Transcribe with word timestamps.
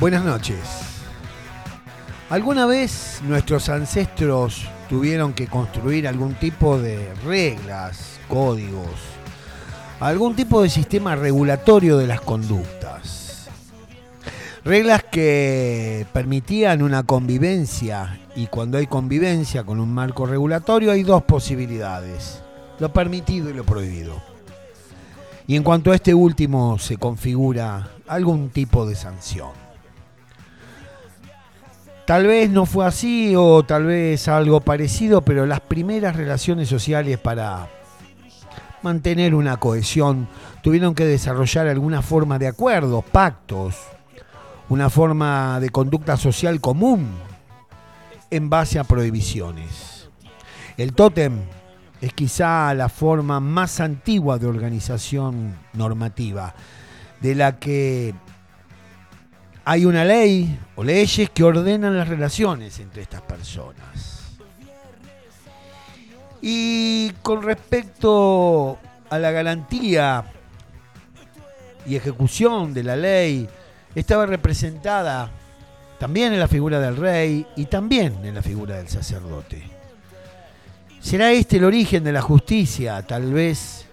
Buenas 0.00 0.24
noches. 0.24 0.79
¿Alguna 2.30 2.64
vez 2.64 3.20
nuestros 3.24 3.68
ancestros 3.68 4.64
tuvieron 4.88 5.32
que 5.32 5.48
construir 5.48 6.06
algún 6.06 6.34
tipo 6.34 6.78
de 6.78 7.12
reglas, 7.26 8.20
códigos, 8.28 8.86
algún 9.98 10.36
tipo 10.36 10.62
de 10.62 10.70
sistema 10.70 11.16
regulatorio 11.16 11.98
de 11.98 12.06
las 12.06 12.20
conductas? 12.20 13.48
Reglas 14.64 15.02
que 15.10 16.06
permitían 16.12 16.82
una 16.82 17.02
convivencia 17.02 18.20
y 18.36 18.46
cuando 18.46 18.78
hay 18.78 18.86
convivencia 18.86 19.64
con 19.64 19.80
un 19.80 19.92
marco 19.92 20.24
regulatorio 20.24 20.92
hay 20.92 21.02
dos 21.02 21.24
posibilidades, 21.24 22.44
lo 22.78 22.92
permitido 22.92 23.50
y 23.50 23.54
lo 23.54 23.64
prohibido. 23.64 24.22
Y 25.48 25.56
en 25.56 25.64
cuanto 25.64 25.90
a 25.90 25.96
este 25.96 26.14
último 26.14 26.78
se 26.78 26.96
configura 26.96 27.88
algún 28.06 28.50
tipo 28.50 28.86
de 28.86 28.94
sanción. 28.94 29.59
Tal 32.10 32.26
vez 32.26 32.50
no 32.50 32.66
fue 32.66 32.84
así 32.84 33.36
o 33.36 33.62
tal 33.62 33.84
vez 33.84 34.26
algo 34.26 34.60
parecido, 34.62 35.22
pero 35.22 35.46
las 35.46 35.60
primeras 35.60 36.16
relaciones 36.16 36.68
sociales 36.68 37.18
para 37.18 37.68
mantener 38.82 39.32
una 39.32 39.58
cohesión 39.58 40.26
tuvieron 40.60 40.96
que 40.96 41.04
desarrollar 41.04 41.68
alguna 41.68 42.02
forma 42.02 42.40
de 42.40 42.48
acuerdos, 42.48 43.04
pactos, 43.04 43.76
una 44.68 44.90
forma 44.90 45.60
de 45.60 45.70
conducta 45.70 46.16
social 46.16 46.60
común 46.60 47.10
en 48.28 48.50
base 48.50 48.80
a 48.80 48.82
prohibiciones. 48.82 50.08
El 50.76 50.94
tótem 50.94 51.38
es 52.00 52.12
quizá 52.12 52.74
la 52.74 52.88
forma 52.88 53.38
más 53.38 53.78
antigua 53.78 54.36
de 54.36 54.48
organización 54.48 55.54
normativa, 55.74 56.56
de 57.20 57.36
la 57.36 57.60
que 57.60 58.14
hay 59.70 59.84
una 59.84 60.04
ley 60.04 60.58
o 60.74 60.82
leyes 60.82 61.30
que 61.30 61.44
ordenan 61.44 61.96
las 61.96 62.08
relaciones 62.08 62.80
entre 62.80 63.02
estas 63.02 63.22
personas. 63.22 64.36
Y 66.42 67.12
con 67.22 67.40
respecto 67.40 68.78
a 69.08 69.18
la 69.20 69.30
garantía 69.30 70.24
y 71.86 71.94
ejecución 71.94 72.74
de 72.74 72.82
la 72.82 72.96
ley, 72.96 73.48
estaba 73.94 74.26
representada 74.26 75.30
también 76.00 76.32
en 76.32 76.40
la 76.40 76.48
figura 76.48 76.80
del 76.80 76.96
rey 76.96 77.46
y 77.54 77.66
también 77.66 78.24
en 78.24 78.34
la 78.34 78.42
figura 78.42 78.76
del 78.76 78.88
sacerdote. 78.88 79.62
¿Será 80.98 81.30
este 81.30 81.58
el 81.58 81.64
origen 81.64 82.02
de 82.02 82.10
la 82.10 82.22
justicia? 82.22 83.00
Tal 83.06 83.32
vez 83.32 83.86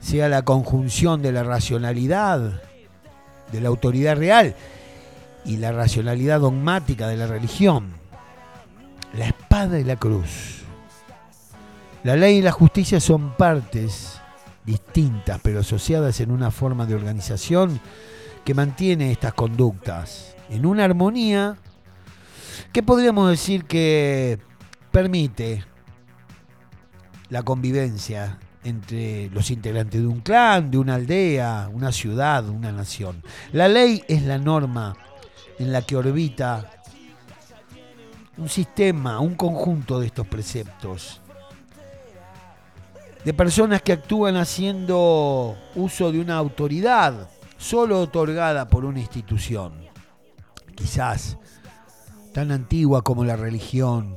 sea 0.00 0.26
la 0.30 0.40
conjunción 0.40 1.20
de 1.20 1.32
la 1.32 1.42
racionalidad 1.42 2.62
de 3.52 3.60
la 3.60 3.68
autoridad 3.68 4.16
real 4.16 4.54
y 5.44 5.56
la 5.56 5.72
racionalidad 5.72 6.40
dogmática 6.40 7.08
de 7.08 7.16
la 7.16 7.26
religión. 7.26 7.92
La 9.14 9.26
espada 9.26 9.78
y 9.78 9.84
la 9.84 9.96
cruz. 9.96 10.62
La 12.04 12.16
ley 12.16 12.38
y 12.38 12.42
la 12.42 12.52
justicia 12.52 13.00
son 13.00 13.36
partes 13.36 14.20
distintas 14.64 15.40
pero 15.42 15.60
asociadas 15.60 16.20
en 16.20 16.30
una 16.30 16.50
forma 16.50 16.84
de 16.84 16.94
organización 16.94 17.80
que 18.44 18.52
mantiene 18.52 19.10
estas 19.10 19.32
conductas 19.32 20.36
en 20.50 20.66
una 20.66 20.84
armonía 20.84 21.56
que 22.72 22.82
podríamos 22.82 23.30
decir 23.30 23.64
que 23.64 24.38
permite 24.92 25.64
la 27.30 27.42
convivencia 27.42 28.38
entre 28.64 29.30
los 29.30 29.50
integrantes 29.50 30.00
de 30.00 30.06
un 30.06 30.20
clan, 30.20 30.70
de 30.70 30.78
una 30.78 30.96
aldea, 30.96 31.70
una 31.72 31.92
ciudad, 31.92 32.48
una 32.48 32.72
nación. 32.72 33.22
La 33.52 33.68
ley 33.68 34.02
es 34.08 34.22
la 34.22 34.38
norma 34.38 34.96
en 35.58 35.72
la 35.72 35.82
que 35.82 35.96
orbita 35.96 36.70
un 38.36 38.48
sistema, 38.48 39.20
un 39.20 39.34
conjunto 39.34 39.98
de 39.98 40.06
estos 40.06 40.26
preceptos, 40.26 41.20
de 43.24 43.34
personas 43.34 43.82
que 43.82 43.92
actúan 43.92 44.36
haciendo 44.36 45.56
uso 45.74 46.12
de 46.12 46.20
una 46.20 46.36
autoridad 46.36 47.28
solo 47.56 48.00
otorgada 48.00 48.68
por 48.68 48.84
una 48.84 49.00
institución, 49.00 49.74
quizás 50.76 51.36
tan 52.32 52.52
antigua 52.52 53.02
como 53.02 53.24
la 53.24 53.34
religión, 53.34 54.14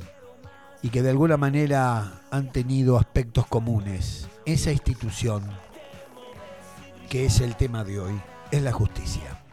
y 0.84 0.90
que 0.90 1.02
de 1.02 1.10
alguna 1.10 1.38
manera 1.38 2.22
han 2.32 2.52
tenido 2.52 2.98
aspectos 2.98 3.48
comunes 3.48 4.28
esa 4.46 4.72
institución, 4.72 5.44
que 7.10 7.26
es 7.26 7.40
el 7.42 7.56
tema 7.56 7.84
de 7.84 8.00
hoy, 8.00 8.20
es 8.52 8.62
la 8.62 8.72
justicia. 8.72 9.44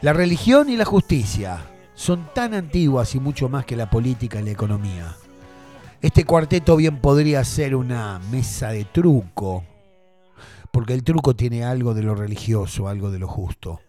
La 0.00 0.12
religión 0.12 0.68
y 0.68 0.76
la 0.76 0.84
justicia 0.84 1.64
son 1.94 2.32
tan 2.34 2.54
antiguas 2.54 3.14
y 3.14 3.20
mucho 3.20 3.48
más 3.48 3.64
que 3.64 3.76
la 3.76 3.90
política 3.90 4.40
y 4.40 4.44
la 4.44 4.50
economía. 4.50 5.16
Este 6.00 6.24
cuarteto 6.24 6.76
bien 6.76 7.00
podría 7.00 7.42
ser 7.44 7.74
una 7.74 8.20
mesa 8.30 8.70
de 8.70 8.84
truco, 8.84 9.64
porque 10.70 10.94
el 10.94 11.02
truco 11.02 11.34
tiene 11.34 11.64
algo 11.64 11.94
de 11.94 12.04
lo 12.04 12.14
religioso, 12.14 12.88
algo 12.88 13.10
de 13.10 13.18
lo 13.18 13.26
justo, 13.26 13.80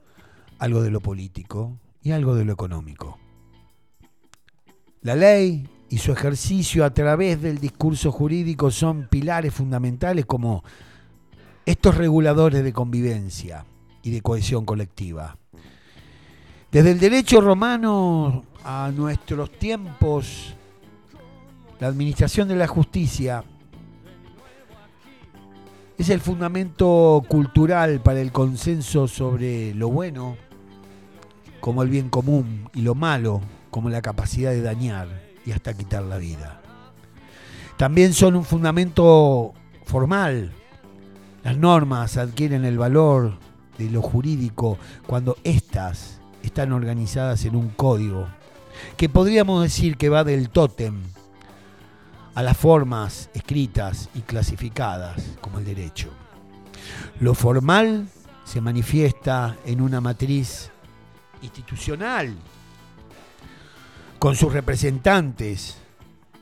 algo 0.57 0.81
de 0.81 0.89
lo 0.89 1.01
político 1.01 1.77
y 2.01 2.11
algo 2.11 2.33
de 2.33 2.45
lo 2.45 2.53
económico. 2.53 3.19
La 5.01 5.15
ley, 5.15 5.67
y 5.89 5.97
su 5.97 6.11
ejercicio 6.11 6.85
a 6.85 6.93
través 6.93 7.41
del 7.41 7.57
discurso 7.57 8.11
jurídico 8.11 8.69
son 8.69 9.07
pilares 9.09 9.53
fundamentales 9.53 10.25
como 10.25 10.63
estos 11.65 11.95
reguladores 11.95 12.63
de 12.63 12.73
convivencia 12.73 13.65
y 14.03 14.11
de 14.11 14.21
cohesión 14.21 14.65
colectiva. 14.65 15.37
Desde 16.71 16.91
el 16.91 16.99
derecho 16.99 17.41
romano 17.41 18.43
a 18.63 18.91
nuestros 18.95 19.51
tiempos, 19.51 20.53
la 21.79 21.87
administración 21.87 22.47
de 22.47 22.55
la 22.55 22.67
justicia 22.67 23.43
es 25.97 26.09
el 26.09 26.21
fundamento 26.21 27.23
cultural 27.27 27.99
para 28.01 28.21
el 28.21 28.31
consenso 28.31 29.07
sobre 29.07 29.73
lo 29.73 29.89
bueno 29.89 30.37
como 31.59 31.81
el 31.81 31.89
bien 31.89 32.09
común 32.09 32.69
y 32.73 32.81
lo 32.81 32.93
malo 32.95 33.41
como 33.71 33.89
la 33.89 34.01
capacidad 34.01 34.51
de 34.51 34.61
dañar 34.61 35.28
y 35.49 35.51
hasta 35.51 35.73
quitar 35.73 36.03
la 36.03 36.17
vida. 36.17 36.61
También 37.75 38.13
son 38.13 38.35
un 38.35 38.45
fundamento 38.45 39.53
formal. 39.83 40.51
Las 41.43 41.57
normas 41.57 42.17
adquieren 42.17 42.65
el 42.65 42.77
valor 42.77 43.39
de 43.79 43.89
lo 43.89 44.03
jurídico 44.03 44.77
cuando 45.07 45.37
éstas 45.43 46.19
están 46.43 46.71
organizadas 46.71 47.45
en 47.45 47.55
un 47.55 47.69
código, 47.69 48.27
que 48.95 49.09
podríamos 49.09 49.63
decir 49.63 49.97
que 49.97 50.09
va 50.09 50.23
del 50.23 50.49
tótem 50.49 51.01
a 52.35 52.43
las 52.43 52.55
formas 52.55 53.31
escritas 53.33 54.09
y 54.13 54.21
clasificadas 54.21 55.37
como 55.41 55.57
el 55.57 55.65
derecho. 55.65 56.09
Lo 57.19 57.33
formal 57.33 58.07
se 58.45 58.61
manifiesta 58.61 59.57
en 59.65 59.81
una 59.81 59.99
matriz 59.99 60.69
institucional 61.41 62.35
con 64.19 64.35
sus 64.35 64.51
representantes, 64.51 65.77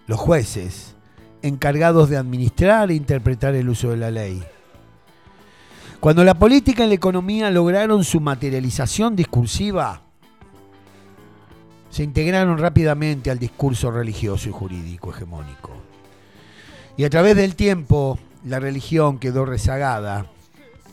los 0.07 0.19
jueces, 0.19 0.95
encargados 1.44 2.09
de 2.09 2.18
administrar 2.18 2.89
e 2.89 2.95
interpretar 2.95 3.53
el 3.53 3.69
uso 3.69 3.91
de 3.91 3.97
la 3.97 4.09
ley. 4.09 4.44
Cuando 6.00 6.24
la 6.24 6.33
política 6.33 6.85
y 6.85 6.88
la 6.88 6.95
economía 6.95 7.51
lograron 7.51 8.03
su 8.03 8.19
materialización 8.19 9.15
discursiva, 9.15 10.01
se 11.91 12.03
integraron 12.03 12.57
rápidamente 12.57 13.29
al 13.29 13.39
discurso 13.39 13.91
religioso 13.91 14.50
y 14.50 14.51
jurídico 14.51 15.12
hegemónico. 15.12 15.71
Y 16.97 17.03
a 17.03 17.09
través 17.12 17.35
del 17.35 17.56
tiempo, 17.56 18.18
la 18.44 18.59
religión 18.59 19.19
quedó 19.19 19.45
rezagada, 19.45 20.25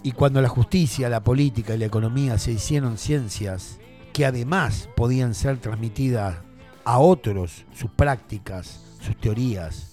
y 0.02 0.12
cuando 0.12 0.42
la 0.42 0.50
justicia, 0.50 1.08
la 1.08 1.24
política 1.24 1.74
y 1.74 1.78
la 1.78 1.86
economía 1.86 2.36
se 2.36 2.52
hicieron 2.52 2.98
ciencias 2.98 3.78
que 4.12 4.26
además 4.26 4.90
podían 4.94 5.34
ser 5.34 5.56
transmitidas 5.58 6.36
a 6.84 6.98
otros 6.98 7.64
sus 7.74 7.90
prácticas, 7.90 8.80
sus 9.00 9.16
teorías, 9.16 9.92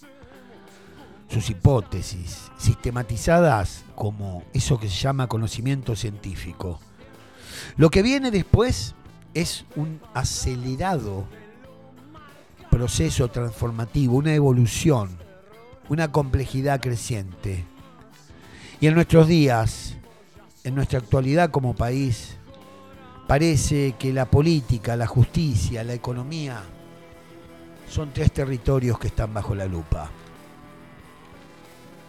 sus 1.30 1.50
hipótesis, 1.50 2.52
sistematizadas 2.58 3.84
como 3.96 4.44
eso 4.54 4.80
que 4.80 4.90
se 4.90 4.96
llama 4.96 5.28
conocimiento 5.28 5.96
científico. 5.96 6.80
Lo 7.78 7.90
que 7.90 8.02
viene 8.02 8.32
después 8.32 8.96
es 9.34 9.66
un 9.76 10.02
acelerado 10.14 11.26
proceso 12.70 13.30
transformativo, 13.30 14.18
una 14.18 14.34
evolución, 14.34 15.18
una 15.90 16.12
complejidad 16.12 16.82
creciente. 16.82 17.66
Y 18.80 18.88
en 18.88 18.96
nuestros 18.96 19.28
días, 19.28 19.96
en 20.64 20.76
nuestra 20.76 21.00
actualidad 21.00 21.52
como 21.52 21.76
país, 21.76 22.38
parece 23.28 23.96
que 23.98 24.12
la 24.12 24.26
política, 24.26 24.96
la 24.96 25.08
justicia, 25.08 25.84
la 25.84 25.94
economía 25.94 26.62
son 27.92 28.12
tres 28.14 28.32
territorios 28.32 28.98
que 28.98 29.08
están 29.08 29.34
bajo 29.34 29.54
la 29.54 29.66
lupa. 29.66 30.10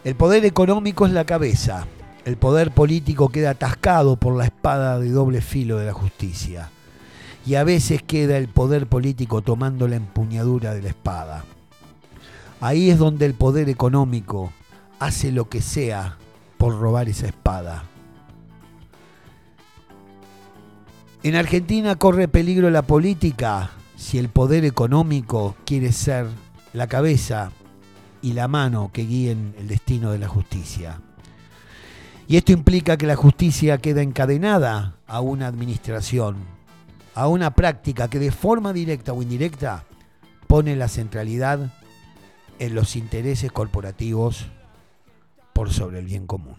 El 0.05 0.15
poder 0.15 0.45
económico 0.45 1.05
es 1.05 1.11
la 1.11 1.25
cabeza, 1.25 1.87
el 2.23 2.37
poder 2.37 2.71
político 2.71 3.27
queda 3.27 3.51
atascado 3.51 4.15
por 4.15 4.35
la 4.37 4.45
espada 4.45 4.97
de 4.97 5.09
doble 5.09 5.41
filo 5.41 5.77
de 5.77 5.87
la 5.87 5.93
justicia 5.93 6.69
y 7.45 7.55
a 7.55 7.65
veces 7.65 8.01
queda 8.01 8.37
el 8.37 8.47
poder 8.47 8.87
político 8.87 9.41
tomando 9.41 9.89
la 9.89 9.97
empuñadura 9.97 10.73
de 10.73 10.83
la 10.83 10.89
espada. 10.89 11.43
Ahí 12.61 12.89
es 12.89 12.97
donde 12.97 13.25
el 13.25 13.33
poder 13.33 13.67
económico 13.67 14.53
hace 14.99 15.33
lo 15.33 15.49
que 15.49 15.61
sea 15.61 16.17
por 16.57 16.79
robar 16.79 17.09
esa 17.09 17.27
espada. 17.27 17.83
En 21.23 21.35
Argentina 21.35 21.95
corre 21.97 22.29
peligro 22.29 22.69
la 22.69 22.83
política 22.83 23.71
si 24.03 24.19
el 24.19 24.27
poder 24.27 24.65
económico 24.65 25.55
quiere 25.65 25.93
ser 25.93 26.27
la 26.73 26.87
cabeza 26.87 27.51
y 28.21 28.33
la 28.33 28.49
mano 28.49 28.91
que 28.91 29.05
guíen 29.05 29.55
el 29.57 29.69
destino 29.69 30.11
de 30.11 30.19
la 30.19 30.27
justicia. 30.27 30.99
Y 32.27 32.35
esto 32.35 32.51
implica 32.51 32.97
que 32.97 33.07
la 33.07 33.15
justicia 33.15 33.77
queda 33.77 34.01
encadenada 34.01 34.97
a 35.07 35.21
una 35.21 35.47
administración, 35.47 36.35
a 37.15 37.27
una 37.29 37.55
práctica 37.55 38.09
que 38.09 38.19
de 38.19 38.31
forma 38.31 38.73
directa 38.73 39.13
o 39.13 39.21
indirecta 39.21 39.85
pone 40.47 40.75
la 40.75 40.89
centralidad 40.89 41.71
en 42.59 42.75
los 42.75 42.97
intereses 42.97 43.53
corporativos 43.53 44.47
por 45.53 45.71
sobre 45.71 45.99
el 45.99 46.05
bien 46.07 46.27
común. 46.27 46.57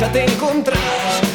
De 0.00 0.06
la 0.06 0.12
mecha 0.12 0.12
te 0.12 0.24
encontrás. 0.24 1.29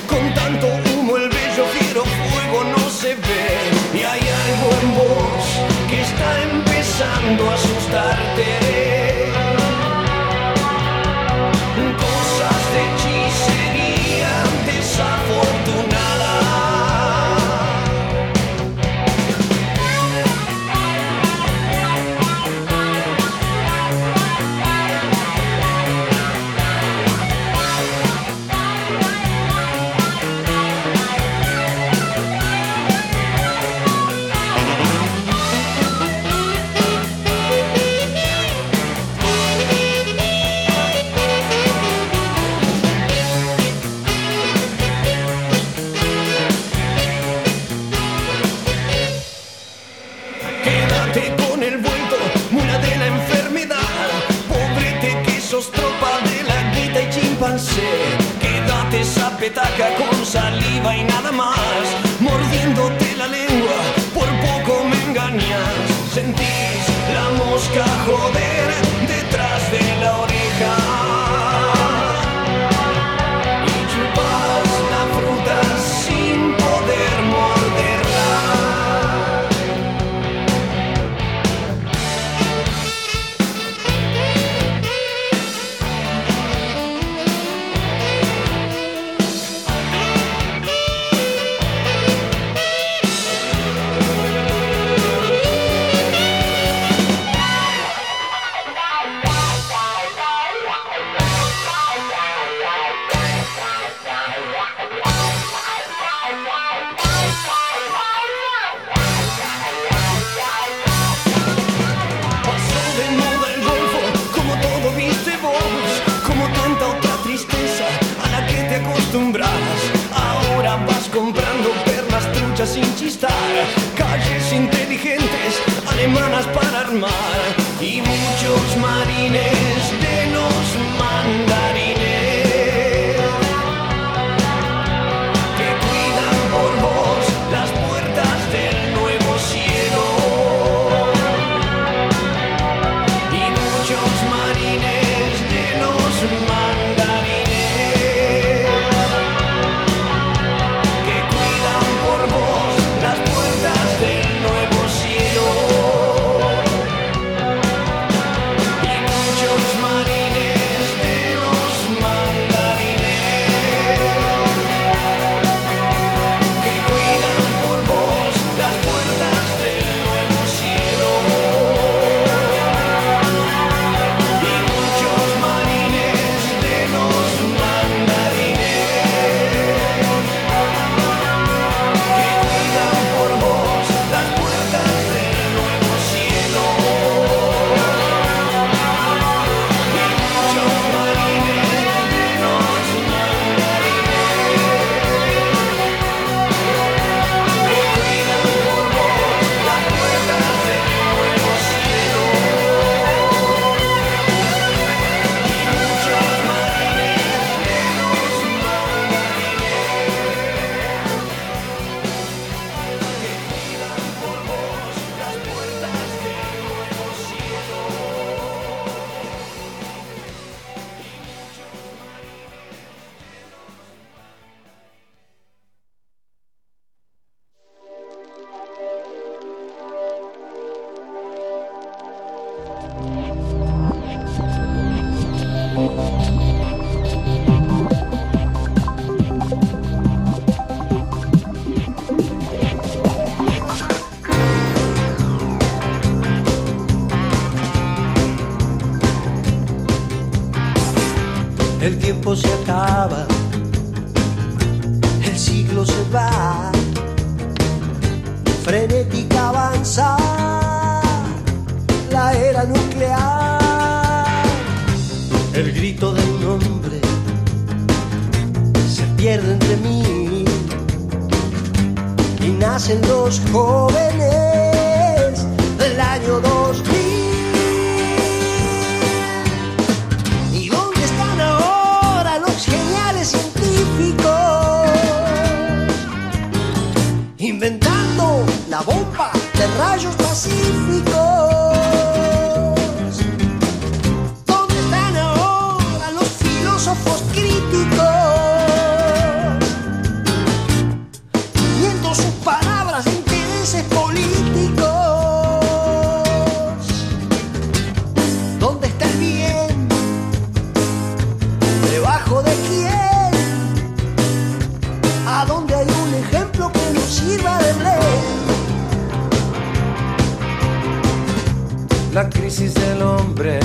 crisis 322.56 322.74
del 322.76 323.02
hombre 323.02 323.60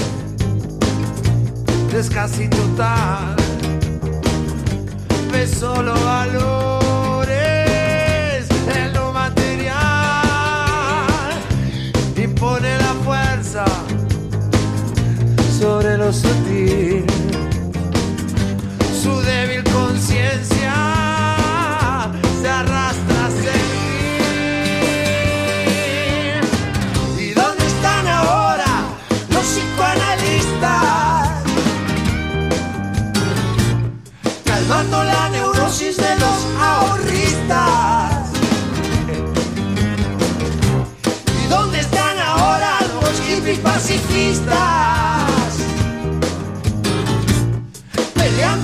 es 1.97 2.11
casi 2.11 2.49
total. 2.49 3.37
Ve 5.31 5.47
solo 5.47 5.95
a 5.95 6.27
luz. 6.27 6.70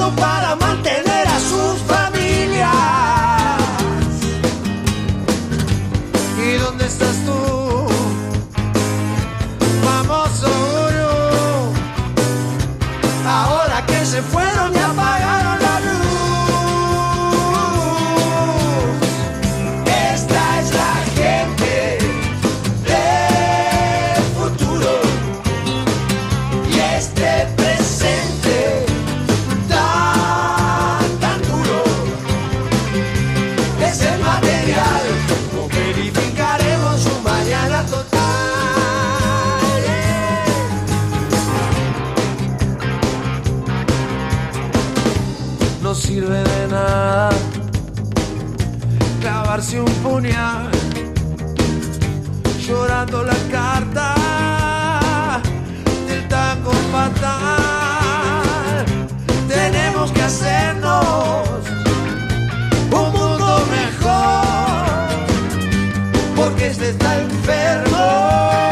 nobody. 0.06 0.35
no 45.86 45.94
sirve 45.94 46.42
de 46.42 46.66
nada 46.66 47.30
clavarse 49.20 49.80
un 49.80 49.92
puñal 50.02 50.68
llorando 52.66 53.22
la 53.22 53.36
carta 53.52 54.14
del 56.08 56.26
tango 56.26 56.72
fatal. 56.90 58.84
Tenemos 59.46 60.10
que 60.10 60.22
hacernos 60.22 61.46
un 62.90 63.12
mundo 63.12 63.48
mejor 63.78 65.06
porque 66.34 66.66
este 66.66 66.88
está 66.90 67.20
enfermo. 67.20 68.65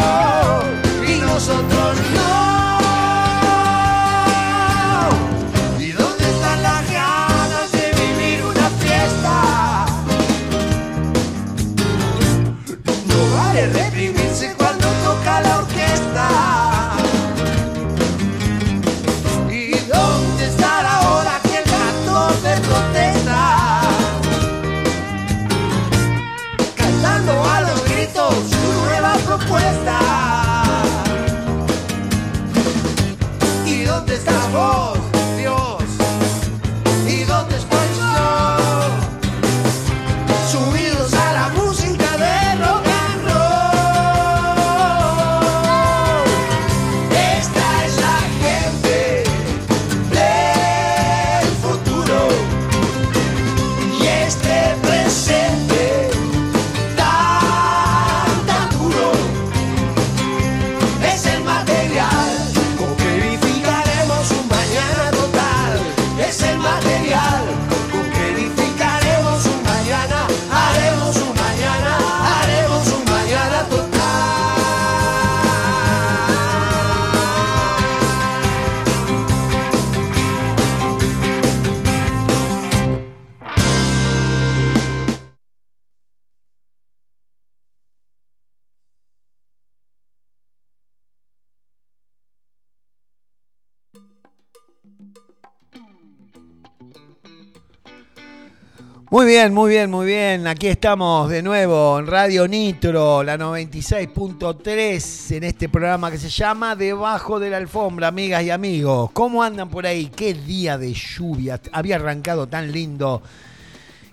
Muy 99.14 99.26
bien, 99.26 99.54
muy 99.54 99.70
bien, 99.70 99.92
muy 99.92 100.06
bien. 100.06 100.48
Aquí 100.48 100.66
estamos 100.66 101.30
de 101.30 101.40
nuevo 101.40 102.00
en 102.00 102.08
Radio 102.08 102.48
Nitro, 102.48 103.22
la 103.22 103.38
96.3, 103.38 105.36
en 105.36 105.44
este 105.44 105.68
programa 105.68 106.10
que 106.10 106.18
se 106.18 106.28
llama 106.28 106.74
Debajo 106.74 107.38
de 107.38 107.48
la 107.48 107.58
Alfombra, 107.58 108.08
amigas 108.08 108.42
y 108.42 108.50
amigos. 108.50 109.12
¿Cómo 109.12 109.44
andan 109.44 109.68
por 109.68 109.86
ahí? 109.86 110.06
Qué 110.06 110.34
día 110.34 110.78
de 110.78 110.92
lluvia. 110.92 111.60
Había 111.70 111.94
arrancado 111.94 112.48
tan 112.48 112.72
lindo. 112.72 113.22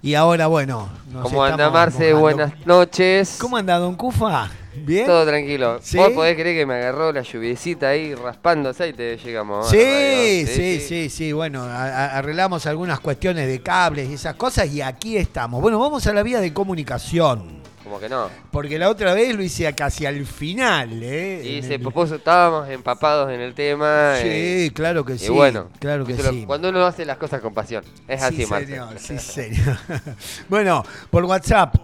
Y 0.02 0.16
ahora, 0.16 0.48
bueno. 0.48 0.90
nos 1.12 1.24
¿Cómo 1.24 1.44
anda 1.44 1.70
Marce? 1.70 2.14
mojando. 2.14 2.20
Buenas 2.22 2.66
noches. 2.66 3.38
¿Cómo 3.40 3.58
anda, 3.58 3.78
don 3.78 3.96
Cufa? 3.96 4.50
¿Bien? 4.74 5.06
Todo 5.06 5.26
tranquilo. 5.28 5.80
¿Sí? 5.84 5.98
¿Vos 5.98 6.10
podés 6.12 6.36
creer 6.36 6.58
que 6.58 6.66
me 6.66 6.76
agarró 6.76 7.12
la 7.12 7.22
lluviecita 7.22 7.90
ahí 7.90 8.16
raspándose 8.16 8.88
y 8.88 8.94
te 8.94 9.18
llegamos? 9.18 9.70
Sí, 9.70 9.78
radio? 9.78 10.48
sí, 10.48 10.80
sí, 10.80 11.10
sí, 11.10 11.34
Bueno, 11.34 11.64
arreglamos 11.64 12.66
algunas 12.66 13.00
cuestiones 13.00 13.48
de 13.48 13.62
cables 13.62 14.10
y 14.10 14.14
esas 14.14 14.36
cosas 14.36 14.72
y 14.72 14.82
aquí 14.82 15.18
estamos. 15.18 15.62
Bueno, 15.62 15.78
vamos 15.78 16.08
a 16.08 16.14
la 16.14 16.24
vía 16.24 16.40
de 16.40 16.52
comunicación. 16.52 17.61
Como 17.92 18.00
que 18.00 18.08
no. 18.08 18.30
Porque 18.52 18.80
la 18.80 18.90
otra 18.90 19.14
vez 19.14 19.36
lo 19.36 19.44
hice 19.44 19.70
casi 19.74 20.06
al 20.06 20.26
final, 20.26 21.04
¿eh? 21.04 21.42
Y 21.44 21.62
se 21.62 21.76
el- 21.76 21.86
estábamos 22.16 22.70
empapados 22.70 23.30
en 23.30 23.42
el 23.42 23.54
tema. 23.54 24.14
eh, 24.18 24.68
Sí, 24.68 24.72
claro 24.74 25.04
que 25.04 25.16
y 25.16 25.20
sí. 25.20 25.28
bueno, 25.28 25.68
claro 25.78 26.06
que 26.06 26.16
sí. 26.16 26.46
cuando 26.48 26.70
uno 26.70 26.86
hace 26.86 27.04
las 27.04 27.18
cosas 27.18 27.42
con 27.42 27.54
pasión. 27.54 27.84
Es 28.08 28.24
así, 28.24 28.46
sí, 28.46 28.50
Marce. 28.50 28.68
señor, 28.68 28.88
sí, 28.98 29.20
señor. 29.20 29.78
bueno, 30.48 30.86
por 31.10 31.26
WhatsApp 31.26 31.76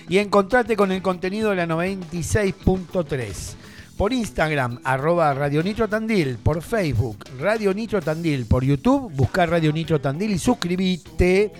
y 0.07 0.17
encontrate 0.19 0.75
con 0.75 0.91
el 0.91 1.01
contenido 1.01 1.49
de 1.51 1.55
la 1.55 1.65
96.3. 1.65 3.55
Por 3.99 4.13
Instagram, 4.13 4.79
arroba 4.85 5.33
Radio 5.33 5.61
Nitro 5.61 5.89
Tandil. 5.89 6.37
Por 6.37 6.61
Facebook, 6.61 7.25
Radio 7.37 7.73
Nitro 7.73 8.01
Tandil. 8.01 8.45
Por 8.45 8.63
YouTube, 8.63 9.11
buscar 9.13 9.49
Radio 9.49 9.73
Nitro 9.73 9.99
Tandil 9.99 10.31
y 10.31 10.39
suscribite 10.39 11.51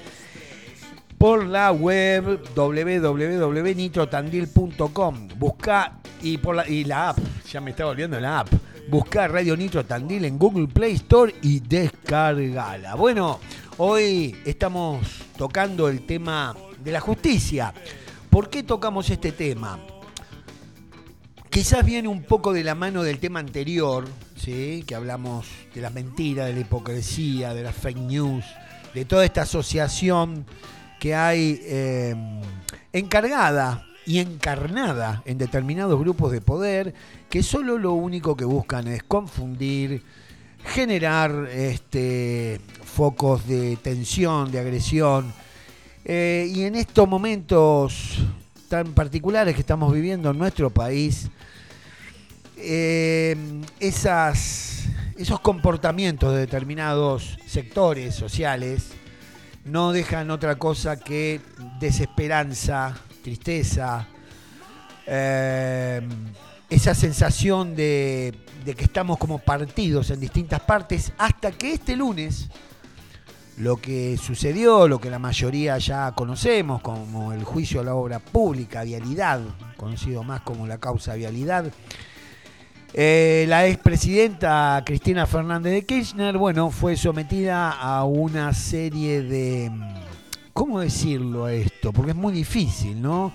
por 1.18 1.46
la 1.46 1.74
web 1.74 2.40
www.nitrotandil.com. 2.56 5.28
Busca 5.38 6.00
y 6.22 6.38
por 6.38 6.56
la, 6.56 6.66
y 6.66 6.86
la 6.86 7.10
app, 7.10 7.18
ya 7.46 7.60
me 7.60 7.72
está 7.72 7.84
volviendo 7.84 8.18
la 8.22 8.40
app. 8.40 8.48
Busca 8.88 9.28
Radio 9.28 9.58
Nitro 9.58 9.84
Tandil 9.84 10.24
en 10.24 10.40
Google 10.40 10.70
Play 10.70 10.94
Store 10.94 11.36
y 11.42 11.60
descargala. 11.60 12.96
Bueno, 12.96 13.42
hoy 13.76 14.34
estamos 14.46 15.26
tocando 15.38 15.90
el 15.90 16.06
tema 16.06 16.56
de 16.82 16.94
la 16.94 17.02
justicia. 17.02 17.74
¿Por 18.30 18.50
qué 18.50 18.64
tocamos 18.64 19.10
este 19.10 19.34
tema? 19.34 19.78
Quizás 21.50 21.84
viene 21.84 22.08
un 22.08 22.22
poco 22.22 22.54
de 22.54 22.64
la 22.64 22.76
mano 22.76 23.02
del 23.02 23.18
tema 23.18 23.40
anterior, 23.40 24.08
¿sí? 24.36 24.84
que 24.86 24.94
hablamos 24.94 25.48
de 25.74 25.82
la 25.82 25.90
mentira, 25.90 26.46
de 26.46 26.54
la 26.54 26.60
hipocresía, 26.60 27.56
de 27.56 27.64
las 27.64 27.76
fake 27.76 27.98
news, 27.98 28.46
de 28.94 29.04
toda 29.06 29.26
esta 29.26 29.42
asociación 29.42 30.46
que 31.00 31.16
hay 31.16 31.60
eh, 31.64 32.16
encargada 32.94 33.84
y 34.06 34.20
encarnada 34.20 35.24
en 35.26 35.40
determinados 35.40 36.00
grupos 36.00 36.32
de 36.32 36.40
poder 36.40 36.94
que 37.32 37.42
solo 37.42 37.80
lo 37.80 37.94
único 37.94 38.38
que 38.38 38.46
buscan 38.46 38.88
es 38.88 39.02
confundir, 39.02 40.04
generar 40.66 41.50
este, 41.52 42.62
focos 42.84 43.48
de 43.48 43.76
tensión, 43.78 44.52
de 44.52 44.60
agresión. 44.60 45.34
Eh, 46.06 46.48
y 46.54 46.64
en 46.64 46.76
estos 46.76 47.08
momentos 47.10 48.20
tan 48.70 48.94
particulares 48.94 49.56
que 49.56 49.62
estamos 49.62 49.92
viviendo 49.92 50.30
en 50.30 50.38
nuestro 50.38 50.70
país, 50.70 51.28
eh, 52.56 53.36
esas, 53.80 54.86
esos 55.18 55.40
comportamientos 55.40 56.34
de 56.34 56.42
determinados 56.42 57.38
sectores 57.48 58.14
sociales 58.14 58.92
no 59.66 59.92
dejan 59.92 60.30
otra 60.30 60.56
cosa 60.58 61.00
que 61.00 61.42
desesperanza, 61.80 62.96
tristeza, 63.24 64.08
eh, 65.08 66.02
esa 66.70 66.94
sensación 66.94 67.76
de, 67.76 68.36
de 68.64 68.76
que 68.76 68.84
estamos 68.84 69.18
como 69.18 69.40
partidos 69.40 70.12
en 70.12 70.20
distintas 70.20 70.62
partes, 70.62 71.12
hasta 71.18 71.52
que 71.52 71.74
este 71.74 71.96
lunes 71.96 72.50
lo 73.60 73.76
que 73.76 74.18
sucedió, 74.18 74.88
lo 74.88 75.00
que 75.00 75.10
la 75.10 75.20
mayoría 75.20 75.78
ya 75.78 76.14
conocemos 76.14 76.82
como 76.82 77.34
el 77.34 77.44
juicio 77.44 77.82
a 77.82 77.84
la 77.84 77.94
obra 77.94 78.20
pública, 78.20 78.84
vialidad, 78.84 79.42
conocido 79.76 80.24
más 80.24 80.42
como 80.42 80.66
la 80.66 80.78
causa 80.78 81.16
vialidad, 81.16 81.66
eh, 82.94 83.46
la 83.50 83.68
expresidenta 83.68 84.82
Cristina 84.86 85.28
Fernández 85.28 85.74
de 85.74 85.86
Kirchner, 85.86 86.38
bueno, 86.38 86.72
fue 86.72 86.96
sometida 86.96 87.72
a 87.72 88.06
una 88.06 88.54
serie 88.54 89.22
de, 89.24 89.70
¿cómo 90.54 90.80
decirlo 90.80 91.50
esto? 91.50 91.92
Porque 91.92 92.12
es 92.12 92.18
muy 92.18 92.32
difícil, 92.32 93.02
¿no? 93.02 93.34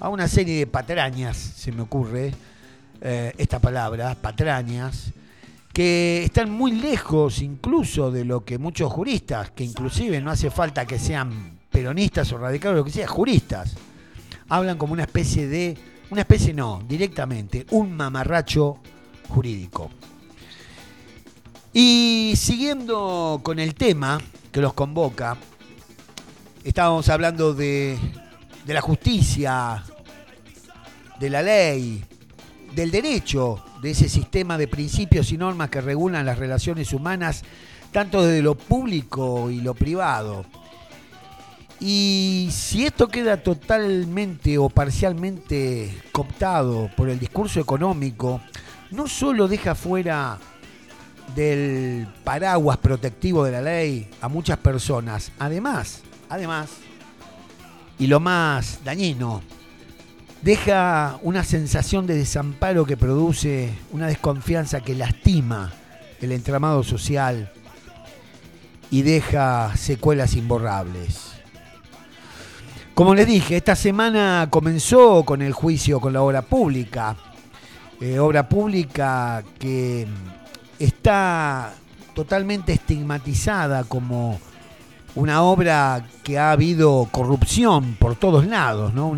A 0.00 0.08
una 0.08 0.26
serie 0.26 0.58
de 0.58 0.66
patrañas, 0.66 1.36
se 1.36 1.70
me 1.70 1.82
ocurre 1.82 2.32
eh, 3.02 3.34
esta 3.36 3.58
palabra, 3.58 4.14
patrañas, 4.14 5.12
que 5.76 6.24
están 6.24 6.50
muy 6.50 6.72
lejos 6.72 7.42
incluso 7.42 8.10
de 8.10 8.24
lo 8.24 8.46
que 8.46 8.56
muchos 8.56 8.90
juristas, 8.90 9.50
que 9.50 9.62
inclusive 9.62 10.22
no 10.22 10.30
hace 10.30 10.50
falta 10.50 10.86
que 10.86 10.98
sean 10.98 11.58
peronistas 11.70 12.32
o 12.32 12.38
radicales, 12.38 12.78
lo 12.78 12.84
que 12.84 12.90
sea, 12.90 13.06
juristas, 13.06 13.74
hablan 14.48 14.78
como 14.78 14.94
una 14.94 15.02
especie 15.02 15.46
de, 15.46 15.76
una 16.08 16.22
especie 16.22 16.54
no, 16.54 16.82
directamente, 16.88 17.66
un 17.72 17.94
mamarracho 17.94 18.78
jurídico. 19.28 19.90
Y 21.74 22.32
siguiendo 22.36 23.40
con 23.42 23.58
el 23.58 23.74
tema 23.74 24.18
que 24.50 24.62
los 24.62 24.72
convoca, 24.72 25.36
estábamos 26.64 27.06
hablando 27.10 27.52
de, 27.52 27.98
de 28.64 28.72
la 28.72 28.80
justicia, 28.80 29.84
de 31.20 31.28
la 31.28 31.42
ley, 31.42 32.02
del 32.74 32.90
derecho, 32.90 33.62
de 33.82 33.90
ese 33.90 34.08
sistema 34.08 34.58
de 34.58 34.68
principios 34.68 35.32
y 35.32 35.36
normas 35.36 35.70
que 35.70 35.80
regulan 35.80 36.26
las 36.26 36.38
relaciones 36.38 36.92
humanas, 36.92 37.42
tanto 37.92 38.22
desde 38.22 38.42
lo 38.42 38.54
público 38.54 39.50
y 39.50 39.60
lo 39.60 39.74
privado. 39.74 40.44
Y 41.78 42.48
si 42.50 42.86
esto 42.86 43.08
queda 43.08 43.42
totalmente 43.42 44.56
o 44.56 44.70
parcialmente 44.70 45.94
cooptado 46.10 46.90
por 46.96 47.10
el 47.10 47.18
discurso 47.18 47.60
económico, 47.60 48.40
no 48.90 49.06
solo 49.06 49.46
deja 49.46 49.74
fuera 49.74 50.38
del 51.34 52.06
paraguas 52.24 52.78
protectivo 52.78 53.44
de 53.44 53.52
la 53.52 53.60
ley 53.60 54.08
a 54.20 54.28
muchas 54.28 54.58
personas, 54.58 55.32
además, 55.38 56.02
además, 56.30 56.70
y 57.98 58.06
lo 58.06 58.20
más 58.20 58.80
dañino, 58.84 59.42
deja 60.46 61.18
una 61.22 61.42
sensación 61.42 62.06
de 62.06 62.14
desamparo 62.14 62.86
que 62.86 62.96
produce 62.96 63.74
una 63.90 64.06
desconfianza 64.06 64.80
que 64.80 64.94
lastima 64.94 65.72
el 66.20 66.30
entramado 66.30 66.84
social 66.84 67.50
y 68.88 69.02
deja 69.02 69.76
secuelas 69.76 70.36
imborrables. 70.36 71.32
Como 72.94 73.16
les 73.16 73.26
dije, 73.26 73.56
esta 73.56 73.74
semana 73.74 74.46
comenzó 74.48 75.24
con 75.24 75.42
el 75.42 75.52
juicio 75.52 75.98
con 75.98 76.12
la 76.12 76.22
obra 76.22 76.42
pública, 76.42 77.16
eh, 78.00 78.20
obra 78.20 78.48
pública 78.48 79.42
que 79.58 80.06
está 80.78 81.74
totalmente 82.14 82.72
estigmatizada 82.72 83.82
como 83.82 84.38
una 85.16 85.42
obra 85.42 86.06
que 86.22 86.38
ha 86.38 86.52
habido 86.52 87.08
corrupción 87.10 87.96
por 87.98 88.14
todos 88.14 88.46
lados, 88.46 88.94
¿no? 88.94 89.08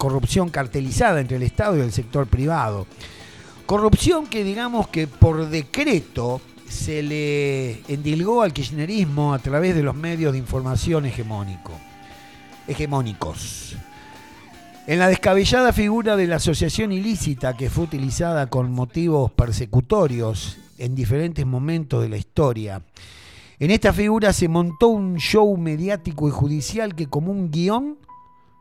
Corrupción 0.00 0.48
cartelizada 0.48 1.20
entre 1.20 1.36
el 1.36 1.42
Estado 1.42 1.76
y 1.76 1.80
el 1.82 1.92
sector 1.92 2.26
privado. 2.26 2.86
Corrupción 3.66 4.26
que 4.26 4.42
digamos 4.44 4.88
que 4.88 5.06
por 5.06 5.50
decreto 5.50 6.40
se 6.66 7.02
le 7.02 7.82
endilgó 7.86 8.40
al 8.40 8.54
kirchnerismo 8.54 9.34
a 9.34 9.38
través 9.40 9.74
de 9.74 9.82
los 9.82 9.94
medios 9.94 10.32
de 10.32 10.38
información 10.38 11.04
hegemónico, 11.04 11.72
hegemónicos. 12.66 13.76
En 14.86 14.98
la 14.98 15.08
descabellada 15.08 15.70
figura 15.70 16.16
de 16.16 16.26
la 16.26 16.36
asociación 16.36 16.92
ilícita 16.92 17.54
que 17.54 17.68
fue 17.68 17.84
utilizada 17.84 18.46
con 18.46 18.72
motivos 18.72 19.30
persecutorios 19.30 20.56
en 20.78 20.94
diferentes 20.94 21.44
momentos 21.44 22.00
de 22.00 22.08
la 22.08 22.16
historia, 22.16 22.80
en 23.58 23.70
esta 23.70 23.92
figura 23.92 24.32
se 24.32 24.48
montó 24.48 24.88
un 24.88 25.18
show 25.18 25.54
mediático 25.58 26.26
y 26.26 26.30
judicial 26.30 26.94
que 26.94 27.06
como 27.06 27.30
un 27.32 27.50
guion 27.50 27.98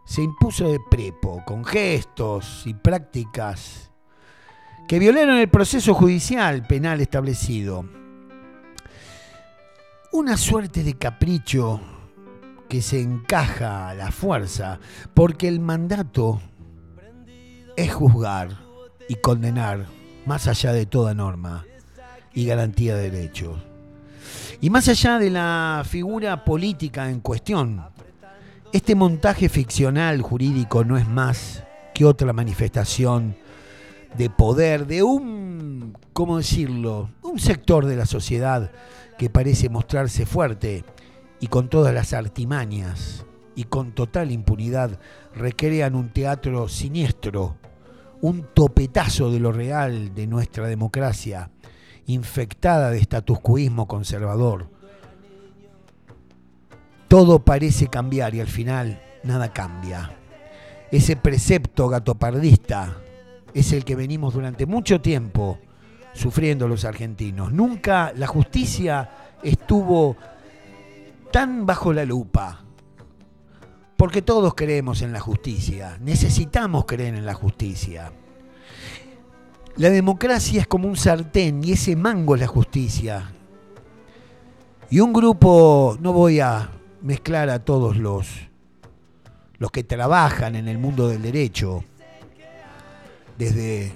se 0.06 0.22
impuso 0.24 0.68
de 0.68 0.80
prepo, 0.90 1.44
con 1.46 1.64
gestos 1.64 2.64
y 2.66 2.74
prácticas 2.74 3.92
que 4.88 4.98
violaron 4.98 5.38
el 5.38 5.50
proceso 5.50 5.94
judicial 5.94 6.66
penal 6.66 7.00
establecido. 7.00 7.86
Una 10.12 10.36
suerte 10.36 10.84
de 10.84 10.96
capricho 10.96 11.80
que 12.68 12.82
se 12.82 13.02
encaja 13.02 13.90
a 13.90 13.94
la 13.94 14.12
fuerza, 14.12 14.80
porque 15.14 15.48
el 15.48 15.60
mandato 15.60 16.42
es 17.76 17.94
juzgar 17.94 18.58
y 19.08 19.16
condenar 19.16 19.86
más 20.26 20.48
allá 20.48 20.74
de 20.74 20.86
toda 20.86 21.14
norma 21.14 21.66
y 22.34 22.46
garantía 22.46 22.96
de 22.96 23.12
derechos. 23.12 23.60
Y 24.62 24.70
más 24.70 24.88
allá 24.88 25.20
de 25.20 25.30
la 25.30 25.84
figura 25.88 26.44
política 26.44 27.10
en 27.10 27.20
cuestión, 27.22 27.84
este 28.72 28.94
montaje 28.94 29.50
ficcional 29.50 30.22
jurídico 30.22 30.84
no 30.84 30.98
es 30.98 31.08
más 31.08 31.64
que 31.94 32.06
otra 32.06 32.34
manifestación 32.34 33.36
de 34.16 34.30
poder 34.30 34.86
de 34.86 35.02
un, 35.02 35.98
¿cómo 36.14 36.38
decirlo?, 36.38 37.10
un 37.24 37.40
sector 37.40 37.86
de 37.86 37.96
la 37.96 38.06
sociedad 38.06 38.72
que 39.18 39.30
parece 39.30 39.70
mostrarse 39.70 40.26
fuerte 40.26 40.84
y 41.40 41.48
con 41.48 41.70
todas 41.70 41.94
las 41.94 42.14
artimañas 42.14 43.26
y 43.56 43.64
con 43.64 43.92
total 43.94 44.32
impunidad 44.32 45.00
recrean 45.34 45.96
un 45.96 46.10
teatro 46.14 46.68
siniestro, 46.68 47.58
un 48.22 48.48
topetazo 48.54 49.32
de 49.32 49.40
lo 49.40 49.52
real 49.52 50.14
de 50.14 50.28
nuestra 50.28 50.68
democracia, 50.68 51.50
infectada 52.06 52.92
de 52.92 53.00
estatuscuismo 53.00 53.88
conservador. 53.88 54.79
Todo 57.10 57.40
parece 57.40 57.88
cambiar 57.88 58.36
y 58.36 58.40
al 58.40 58.48
final 58.48 59.02
nada 59.24 59.52
cambia. 59.52 60.16
Ese 60.92 61.16
precepto 61.16 61.90
gatopardista 61.90 62.98
es 63.52 63.74
el 63.74 63.84
que 63.84 63.96
venimos 63.96 64.36
durante 64.36 64.68
mucho 64.68 65.02
tiempo 65.02 65.58
sufriendo 66.14 66.68
los 66.68 66.86
argentinos. 66.86 67.52
Nunca 67.52 68.14
la 68.16 68.28
justicia 68.28 69.10
estuvo 69.42 70.18
tan 71.32 71.66
bajo 71.66 71.94
la 71.94 72.06
lupa, 72.06 72.64
porque 73.98 74.22
todos 74.22 74.54
creemos 74.54 75.02
en 75.02 75.12
la 75.12 75.20
justicia, 75.20 75.98
necesitamos 76.00 76.86
creer 76.86 77.16
en 77.16 77.26
la 77.26 77.34
justicia. 77.34 78.14
La 79.78 79.90
democracia 79.90 80.62
es 80.62 80.68
como 80.68 80.88
un 80.88 80.96
sartén 80.96 81.64
y 81.64 81.72
ese 81.72 81.96
mango 81.96 82.36
es 82.36 82.42
la 82.42 82.48
justicia. 82.48 83.32
Y 84.92 85.00
un 85.00 85.12
grupo, 85.12 85.98
no 86.00 86.14
voy 86.14 86.40
a 86.40 86.70
mezclar 87.02 87.50
a 87.50 87.64
todos 87.64 87.98
los, 87.98 88.28
los 89.58 89.72
que 89.72 89.84
trabajan 89.84 90.56
en 90.56 90.68
el 90.68 90.78
mundo 90.78 91.08
del 91.08 91.22
derecho, 91.22 91.84
desde, 93.38 93.94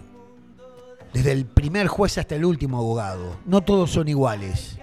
desde 1.14 1.32
el 1.32 1.46
primer 1.46 1.88
juez 1.88 2.18
hasta 2.18 2.36
el 2.36 2.46
último 2.46 2.78
abogado. 2.78 3.38
No 3.46 3.62
todos 3.62 3.92
son 3.92 4.08
iguales. 4.08 4.78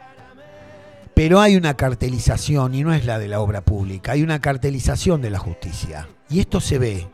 Pero 1.14 1.40
hay 1.40 1.56
una 1.56 1.74
cartelización, 1.74 2.74
y 2.74 2.82
no 2.82 2.94
es 2.94 3.04
la 3.04 3.18
de 3.18 3.28
la 3.28 3.40
obra 3.40 3.60
pública, 3.62 4.12
hay 4.12 4.22
una 4.22 4.40
cartelización 4.40 5.20
de 5.20 5.30
la 5.30 5.38
justicia. 5.38 6.08
Y 6.30 6.40
esto 6.40 6.60
se 6.60 6.78
ve. 6.78 7.08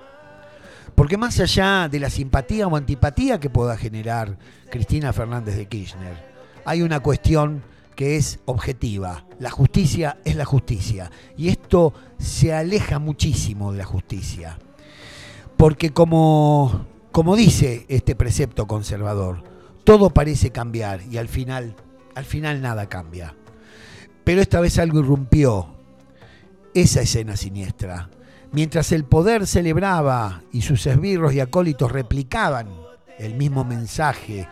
Porque 0.95 1.17
más 1.17 1.41
allá 1.41 1.89
de 1.89 2.01
la 2.01 2.09
simpatía 2.09 2.67
o 2.67 2.77
antipatía 2.77 3.41
que 3.41 3.51
pueda 3.51 3.77
generar 3.77 4.39
Cristina 4.71 5.13
Fernández 5.13 5.57
de 5.57 5.67
Kirchner, 5.67 6.17
hay 6.65 6.83
una 6.83 7.01
cuestión 7.01 7.63
que 7.97 8.17
es 8.17 8.39
objetiva. 8.45 9.27
La 9.41 9.51
justicia 9.51 10.19
es 10.25 10.37
la 10.37 10.45
justicia. 10.45 11.11
Y 11.37 11.49
esto 11.49 11.93
se 12.19 12.55
aleja 12.55 13.01
muchísimo 13.01 13.73
de 13.73 13.79
la 13.79 13.85
justicia. 13.85 14.59
Porque 15.57 15.91
como 15.91 16.87
como 17.17 17.35
dice 17.35 17.87
este 17.89 18.15
precepto 18.15 18.67
conservador, 18.67 19.43
todo 19.85 20.11
parece 20.11 20.51
cambiar 20.51 21.01
y 21.11 21.17
al 21.17 21.29
final, 21.29 21.75
al 22.15 22.27
final 22.27 22.61
nada 22.61 22.91
cambia. 22.91 23.35
Pero 24.23 24.43
esta 24.43 24.61
vez 24.61 24.79
algo 24.79 24.99
irrumpió, 24.99 25.67
esa 26.75 27.01
escena 27.01 27.39
siniestra. 27.39 28.11
Mientras 28.53 28.93
el 28.93 29.07
poder 29.07 29.47
celebraba 29.47 30.43
y 30.53 30.61
sus 30.61 30.87
esbirros 30.87 31.33
y 31.33 31.41
acólitos 31.41 31.91
replicaban 31.91 32.69
el 33.19 33.35
mismo 33.35 33.65
mensaje 33.65 34.47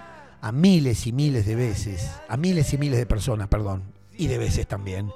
a 0.45 0.53
miles 0.53 1.07
y 1.07 1.13
miles 1.13 1.47
de 1.47 1.57
veces, 1.57 2.11
a 2.29 2.37
miles 2.37 2.71
y 2.75 2.77
miles 2.77 2.99
de 2.99 3.07
personas, 3.07 3.49
perdón, 3.49 3.83
y 4.15 4.27
de 4.27 4.37
veces 4.37 4.67
también, 4.67 5.11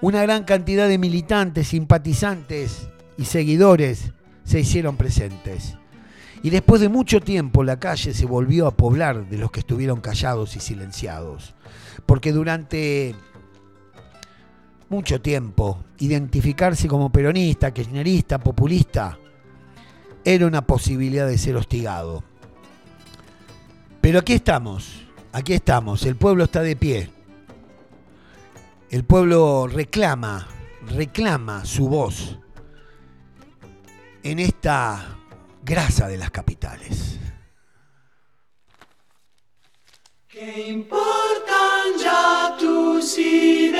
una 0.00 0.22
gran 0.22 0.44
cantidad 0.44 0.86
de 0.86 0.98
militantes, 0.98 1.66
simpatizantes 1.66 2.86
y 3.18 3.24
seguidores 3.24 4.12
se 4.44 4.60
hicieron 4.60 4.96
presentes. 4.96 5.74
Y 6.44 6.50
después 6.50 6.80
de 6.80 6.88
mucho 6.88 7.20
tiempo 7.20 7.64
la 7.64 7.80
calle 7.80 8.14
se 8.14 8.24
volvió 8.24 8.68
a 8.68 8.76
poblar 8.76 9.28
de 9.28 9.36
los 9.36 9.50
que 9.50 9.60
estuvieron 9.60 10.00
callados 10.00 10.54
y 10.54 10.60
silenciados. 10.60 11.56
Porque 12.06 12.30
durante 12.30 13.16
mucho 14.88 15.20
tiempo 15.20 15.82
identificarse 15.98 16.86
como 16.86 17.10
peronista, 17.10 17.74
kirchnerista, 17.74 18.38
populista, 18.38 19.18
era 20.24 20.46
una 20.46 20.64
posibilidad 20.64 21.26
de 21.26 21.36
ser 21.36 21.56
hostigado. 21.56 22.22
Pero 24.02 24.18
aquí 24.18 24.32
estamos, 24.32 25.04
aquí 25.32 25.52
estamos, 25.54 26.04
el 26.06 26.16
pueblo 26.16 26.42
está 26.42 26.60
de 26.60 26.74
pie. 26.74 27.08
El 28.90 29.04
pueblo 29.04 29.68
reclama, 29.68 30.48
reclama 30.88 31.64
su 31.64 31.88
voz 31.88 32.36
en 34.24 34.40
esta 34.40 35.16
grasa 35.62 36.08
de 36.08 36.18
las 36.18 36.32
capitales. 36.32 37.20
¿Qué 40.26 40.66
importan 40.68 41.96
ya 42.02 42.56
tus 42.58 43.18
ideales? 43.18 43.72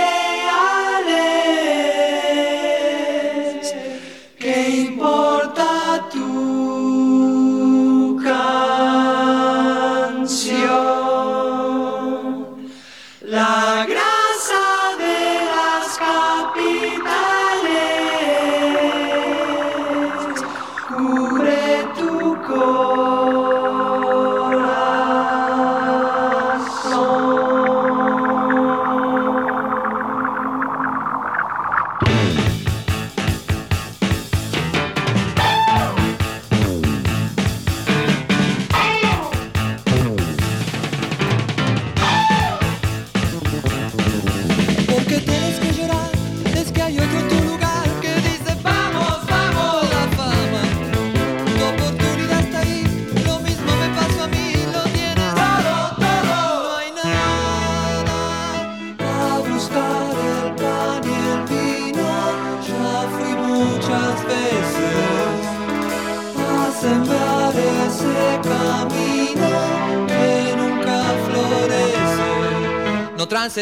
Más. 73.43 73.55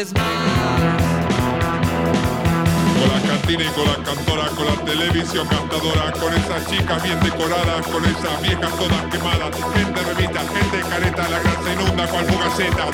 Con 2.99 3.09
la 3.09 3.21
cantina 3.27 3.63
y 3.63 3.67
con 3.69 3.87
la 3.87 3.95
cantora, 4.03 4.47
con 4.49 4.65
la 4.67 4.75
televisión 4.85 5.47
cantadora, 5.47 6.11
con 6.11 6.31
esas 6.33 6.67
chicas 6.67 7.01
bien 7.01 7.19
decoradas, 7.21 7.87
con 7.87 8.05
esas 8.05 8.41
viejas 8.43 8.71
todas 8.77 9.05
quemadas, 9.05 9.55
gente 9.73 10.01
remita, 10.03 10.41
gente 10.41 10.81
careta, 10.87 11.29
la 11.29 11.39
grasa 11.39 11.73
inunda 11.73 12.07
cual 12.07 12.25
fugaceta. 12.25 12.85
No 12.85 12.91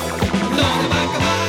se 0.56 0.88
va 0.88 0.96
a 0.96 1.04
acabar. 1.04 1.47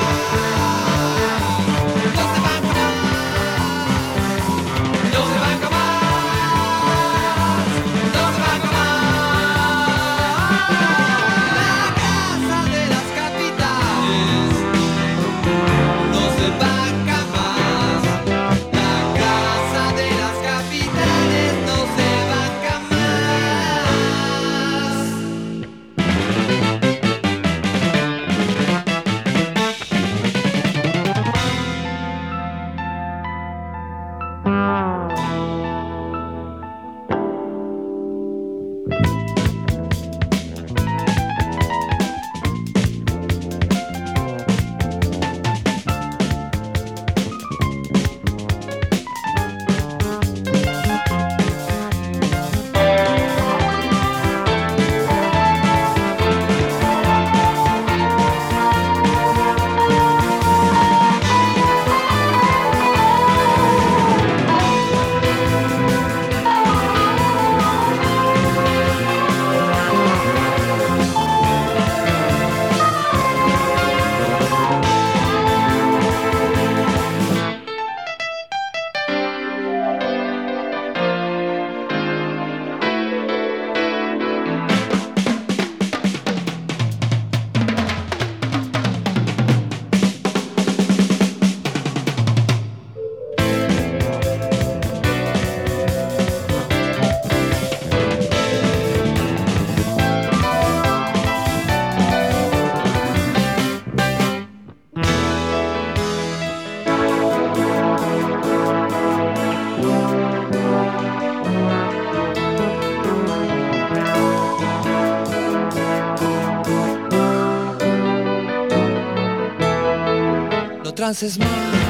Avances 121.10 121.40
más. 121.40 121.89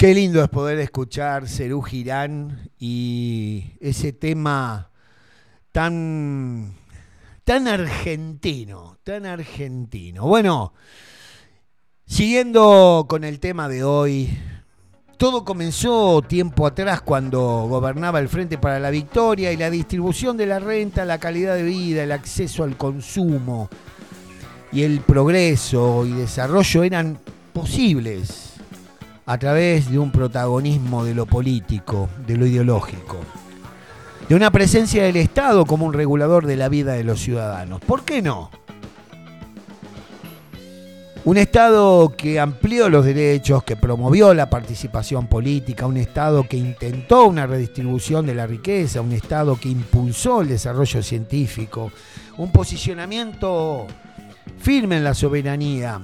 Qué 0.00 0.14
lindo 0.14 0.42
es 0.42 0.48
poder 0.48 0.78
escuchar 0.78 1.46
Cerú 1.46 1.82
Girán 1.82 2.70
y 2.78 3.72
ese 3.80 4.14
tema 4.14 4.90
tan, 5.72 6.74
tan 7.44 7.68
argentino, 7.68 8.96
tan 9.04 9.26
argentino. 9.26 10.26
Bueno, 10.26 10.72
siguiendo 12.06 13.04
con 13.10 13.24
el 13.24 13.40
tema 13.40 13.68
de 13.68 13.84
hoy, 13.84 14.38
todo 15.18 15.44
comenzó 15.44 16.22
tiempo 16.22 16.66
atrás 16.66 17.02
cuando 17.02 17.66
gobernaba 17.68 18.20
el 18.20 18.30
Frente 18.30 18.56
para 18.56 18.80
la 18.80 18.88
Victoria 18.88 19.52
y 19.52 19.58
la 19.58 19.68
distribución 19.68 20.38
de 20.38 20.46
la 20.46 20.60
renta, 20.60 21.04
la 21.04 21.18
calidad 21.18 21.56
de 21.56 21.64
vida, 21.64 22.04
el 22.04 22.12
acceso 22.12 22.64
al 22.64 22.78
consumo 22.78 23.68
y 24.72 24.82
el 24.82 25.00
progreso 25.00 26.06
y 26.06 26.12
desarrollo 26.12 26.84
eran 26.84 27.18
posibles 27.52 28.49
a 29.30 29.38
través 29.38 29.88
de 29.88 29.96
un 29.96 30.10
protagonismo 30.10 31.04
de 31.04 31.14
lo 31.14 31.24
político, 31.24 32.08
de 32.26 32.36
lo 32.36 32.46
ideológico, 32.46 33.20
de 34.28 34.34
una 34.34 34.50
presencia 34.50 35.04
del 35.04 35.14
Estado 35.14 35.66
como 35.66 35.86
un 35.86 35.92
regulador 35.92 36.46
de 36.46 36.56
la 36.56 36.68
vida 36.68 36.94
de 36.94 37.04
los 37.04 37.20
ciudadanos. 37.20 37.80
¿Por 37.80 38.02
qué 38.02 38.22
no? 38.22 38.50
Un 41.24 41.36
Estado 41.36 42.12
que 42.16 42.40
amplió 42.40 42.88
los 42.88 43.04
derechos, 43.04 43.62
que 43.62 43.76
promovió 43.76 44.34
la 44.34 44.50
participación 44.50 45.28
política, 45.28 45.86
un 45.86 45.98
Estado 45.98 46.42
que 46.48 46.56
intentó 46.56 47.26
una 47.26 47.46
redistribución 47.46 48.26
de 48.26 48.34
la 48.34 48.48
riqueza, 48.48 49.00
un 49.00 49.12
Estado 49.12 49.54
que 49.54 49.68
impulsó 49.68 50.40
el 50.40 50.48
desarrollo 50.48 51.04
científico, 51.04 51.92
un 52.36 52.50
posicionamiento 52.50 53.86
firme 54.58 54.96
en 54.96 55.04
la 55.04 55.14
soberanía, 55.14 56.00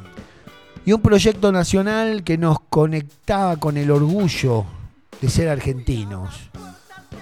y 0.87 0.92
un 0.92 1.03
proyecto 1.03 1.51
nacional 1.51 2.22
que 2.22 2.38
nos 2.38 2.61
conectaba 2.61 3.57
con 3.57 3.77
el 3.77 3.90
orgullo 3.90 4.64
de 5.20 5.29
ser 5.29 5.49
argentinos, 5.49 6.49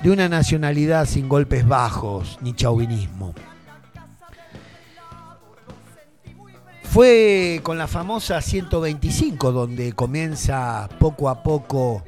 de 0.03 0.11
una 0.11 0.29
nacionalidad 0.29 1.07
sin 1.07 1.31
golpes 1.31 1.66
bajos 1.66 2.38
ni 2.42 2.53
chauvinismo. 2.55 3.35
Fue 6.83 7.61
con 7.62 7.79
la 7.79 7.88
famosa 7.88 8.42
125 8.42 9.50
donde 9.50 9.94
comienza 9.94 10.87
poco 11.00 11.31
a 11.31 11.42
poco 11.42 12.05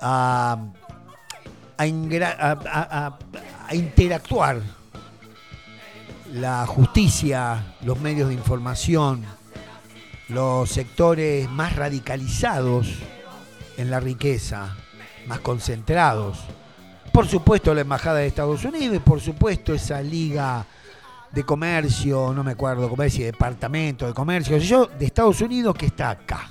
a, 0.00 0.58
interactuar 3.70 4.62
la 6.32 6.64
justicia, 6.66 7.74
los 7.82 8.00
medios 8.00 8.28
de 8.28 8.34
información, 8.34 9.35
los 10.28 10.70
sectores 10.70 11.48
más 11.50 11.76
radicalizados 11.76 12.88
en 13.76 13.90
la 13.90 14.00
riqueza, 14.00 14.76
más 15.26 15.40
concentrados. 15.40 16.38
Por 17.12 17.28
supuesto 17.28 17.72
la 17.74 17.82
Embajada 17.82 18.18
de 18.18 18.26
Estados 18.26 18.64
Unidos 18.64 18.96
y 18.96 19.00
por 19.00 19.20
supuesto 19.20 19.72
esa 19.72 20.02
liga 20.02 20.66
de 21.32 21.44
comercio, 21.44 22.32
no 22.34 22.42
me 22.42 22.52
acuerdo, 22.52 22.88
comercio 22.88 23.22
y 23.22 23.26
departamento 23.26 24.06
de 24.06 24.14
comercio, 24.14 24.56
yo, 24.58 24.86
de 24.86 25.06
Estados 25.06 25.40
Unidos 25.40 25.74
que 25.74 25.86
está 25.86 26.10
acá, 26.10 26.50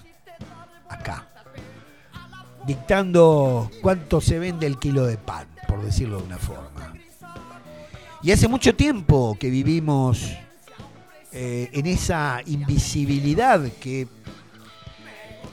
acá, 0.89 1.27
dictando 2.65 3.69
cuánto 3.81 4.21
se 4.21 4.39
vende 4.39 4.67
el 4.67 4.77
kilo 4.77 5.05
de 5.05 5.17
pan, 5.17 5.47
por 5.67 5.81
decirlo 5.83 6.17
de 6.17 6.23
una 6.23 6.37
forma. 6.37 6.93
Y 8.21 8.31
hace 8.31 8.47
mucho 8.47 8.75
tiempo 8.75 9.37
que 9.39 9.49
vivimos 9.49 10.35
eh, 11.37 11.69
en 11.73 11.85
esa 11.85 12.39
invisibilidad 12.45 13.61
que 13.81 14.07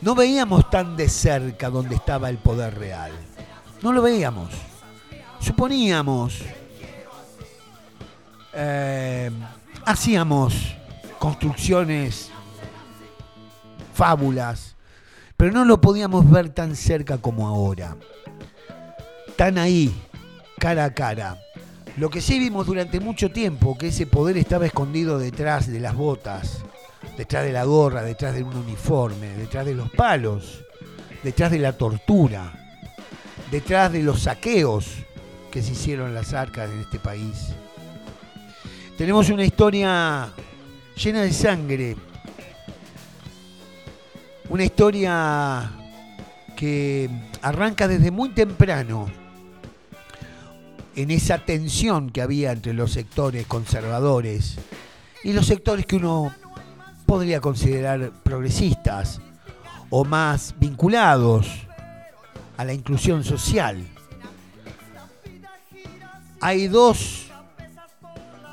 no 0.01 0.15
veíamos 0.15 0.71
tan 0.71 0.97
de 0.97 1.09
cerca 1.09 1.71
donde 1.71 1.97
estaba 1.97 2.31
el 2.31 2.39
poder 2.39 2.79
real. 2.79 3.11
No 3.83 3.93
lo 3.93 4.01
veíamos. 4.01 4.51
Suponíamos, 5.41 6.39
eh, 8.53 9.29
hacíamos 9.85 10.77
construcciones, 11.19 12.31
fábulas, 13.93 14.77
pero 15.37 15.51
no 15.51 15.65
lo 15.65 15.81
podíamos 15.81 16.31
ver 16.31 16.51
tan 16.51 16.77
cerca 16.77 17.19
como 17.19 17.49
ahora. 17.49 17.97
Tan 19.35 19.59
ahí, 19.59 19.93
cara 20.61 20.85
a 20.85 20.95
cara. 20.95 21.41
Lo 21.99 22.09
que 22.09 22.23
sí 22.23 22.39
vimos 22.39 22.67
durante 22.67 23.01
mucho 23.01 23.31
tiempo, 23.31 23.77
que 23.77 23.89
ese 23.89 24.07
poder 24.07 24.39
estaba 24.39 24.65
escondido 24.65 25.19
detrás 25.19 25.71
de 25.71 25.79
las 25.79 25.95
botas, 25.95 26.65
detrás 27.19 27.45
de 27.45 27.53
la 27.53 27.65
gorra, 27.65 28.03
detrás 28.03 28.35
de 28.35 28.43
un 28.43 28.57
uniforme, 28.57 29.29
detrás 29.37 29.67
de 29.67 29.75
los 29.75 29.91
palos, 29.91 30.65
detrás 31.23 31.51
de 31.51 31.59
la 31.59 31.75
tortura, 31.77 32.51
detrás 33.51 33.93
de 33.93 34.03
los 34.03 34.23
saqueos 34.23 34.87
que 35.51 35.63
se 35.63 35.73
hicieron 35.73 36.15
las 36.15 36.33
arcas 36.33 36.71
en 36.71 36.81
este 36.81 36.99
país. 36.99 37.49
Tenemos 38.97 39.29
una 39.29 39.45
historia 39.45 40.33
llena 40.97 41.21
de 41.21 41.33
sangre, 41.33 41.97
una 44.49 44.65
historia 44.65 45.71
que 46.57 47.11
arranca 47.43 47.87
desde 47.87 48.11
muy 48.11 48.31
temprano 48.31 49.22
en 50.97 51.11
esa 51.11 51.39
tensión 51.39 52.11
que 52.11 52.23
había 52.23 52.53
entre 52.53 52.75
los 52.75 52.93
sectores 52.93 53.47
conservadores 53.47 54.57
y 55.25 55.33
los 55.33 55.47
sectores 55.47 55.87
que 55.87 55.97
uno 55.97 56.35
podría 57.07 57.41
considerar 57.41 58.13
progresistas 58.23 59.21
o 59.91 60.05
más 60.05 60.55
vinculados 60.59 61.47
a 62.57 62.65
la 62.65 62.73
inclusión 62.73 63.25
social. 63.25 63.87
Hay 66.41 66.69
dos, 66.69 67.27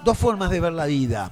dos 0.05 0.17
formas 0.17 0.49
de 0.51 0.59
ver 0.59 0.73
la 0.73 0.85
vida. 0.85 1.31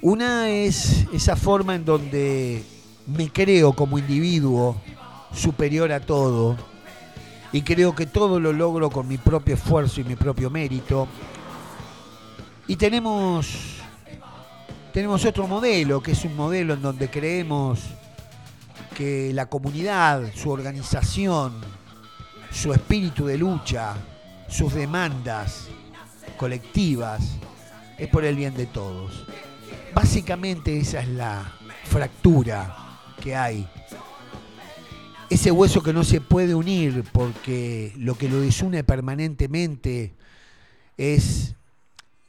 Una 0.00 0.48
es 0.48 1.06
esa 1.12 1.36
forma 1.36 1.74
en 1.74 1.84
donde 1.84 2.64
me 3.06 3.30
creo 3.30 3.72
como 3.72 3.98
individuo 3.98 4.80
superior 5.34 5.92
a 5.92 6.00
todo 6.00 6.56
y 7.52 7.62
creo 7.62 7.94
que 7.94 8.06
todo 8.06 8.40
lo 8.40 8.52
logro 8.52 8.90
con 8.90 9.08
mi 9.08 9.18
propio 9.18 9.54
esfuerzo 9.54 10.00
y 10.00 10.04
mi 10.04 10.16
propio 10.16 10.50
mérito. 10.50 11.08
Y 12.66 12.76
tenemos 12.76 13.78
tenemos 14.92 15.24
otro 15.24 15.46
modelo, 15.46 16.02
que 16.02 16.12
es 16.12 16.24
un 16.24 16.34
modelo 16.34 16.74
en 16.74 16.82
donde 16.82 17.08
creemos 17.08 17.80
que 18.96 19.32
la 19.32 19.46
comunidad, 19.46 20.32
su 20.34 20.50
organización, 20.50 21.52
su 22.50 22.72
espíritu 22.72 23.26
de 23.26 23.38
lucha, 23.38 23.94
sus 24.48 24.74
demandas 24.74 25.68
colectivas, 26.36 27.36
es 27.96 28.08
por 28.08 28.24
el 28.24 28.34
bien 28.34 28.56
de 28.56 28.66
todos. 28.66 29.24
Básicamente 29.94 30.78
esa 30.78 31.00
es 31.00 31.08
la 31.08 31.52
fractura 31.84 32.74
que 33.22 33.36
hay. 33.36 33.68
Ese 35.30 35.50
hueso 35.50 35.82
que 35.82 35.92
no 35.92 36.04
se 36.04 36.22
puede 36.22 36.54
unir 36.54 37.04
porque 37.12 37.92
lo 37.98 38.16
que 38.16 38.30
lo 38.30 38.40
desune 38.40 38.82
permanentemente 38.82 40.14
es 40.96 41.54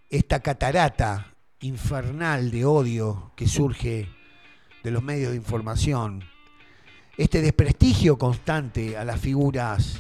esta 0.10 0.42
catarata 0.42 1.34
infernal 1.62 2.52
de 2.52 2.66
odio 2.66 3.32
que 3.38 3.48
surge 3.48 4.10
de 4.84 4.92
los 4.92 5.02
medios 5.02 5.32
de 5.32 5.38
información, 5.38 6.26
este 7.18 7.42
desprestigio 7.42 8.18
constante 8.18 8.98
a 8.98 9.06
las 9.06 9.20
figuras 9.20 10.00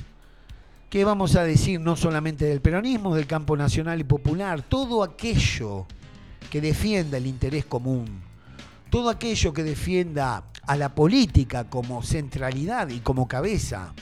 que 0.89 1.05
vamos 1.05 1.35
a 1.35 1.43
decir 1.43 1.79
no 1.79 1.95
solamente 1.95 2.45
del 2.45 2.61
peronismo, 2.61 3.15
del 3.15 3.27
campo 3.27 3.55
nacional 3.55 4.01
y 4.01 4.03
popular, 4.03 4.61
todo 4.63 5.03
aquello 5.03 5.85
que 6.49 6.59
defienda 6.59 7.17
el 7.17 7.27
interés 7.27 7.65
común, 7.65 8.21
todo 8.89 9.09
aquello 9.09 9.53
que 9.53 9.63
defienda 9.63 10.43
a 10.65 10.75
la 10.75 10.93
política 10.93 11.69
como 11.69 12.03
centralidad 12.03 12.89
y 12.89 12.99
como 12.99 13.27
cabeza, 13.27 13.93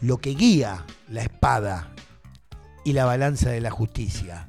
lo 0.00 0.18
que 0.18 0.30
guía 0.30 0.84
la 1.08 1.22
espada 1.22 1.92
y 2.84 2.92
la 2.92 3.04
balanza 3.04 3.50
de 3.50 3.60
la 3.60 3.70
justicia. 3.70 4.48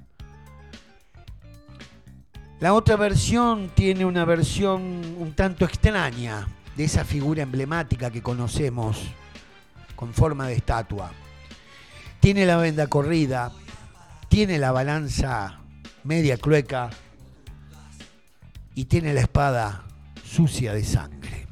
La 2.60 2.74
otra 2.74 2.96
versión 2.96 3.70
tiene 3.74 4.06
una 4.06 4.26
versión 4.26 4.82
un 5.18 5.34
tanto 5.34 5.66
extraña 5.66 6.48
de 6.76 6.86
esa 6.86 7.06
figura 7.06 7.44
emblemática 7.44 8.10
que 8.10 8.22
conocemos 8.22 9.02
con 9.96 10.14
forma 10.14 10.48
de 10.48 10.56
estatua. 10.56 11.12
Tiene 12.20 12.46
la 12.46 12.58
venda 12.58 12.88
corrida, 12.88 13.52
tiene 14.30 14.58
la 14.58 14.72
balanza 14.72 15.60
media 16.04 16.38
clueca 16.38 16.90
y 18.76 18.86
tiene 18.86 19.14
la 19.14 19.22
espada 19.22 19.86
sucia 20.24 20.74
de 20.74 20.84
sangre. 20.84 21.48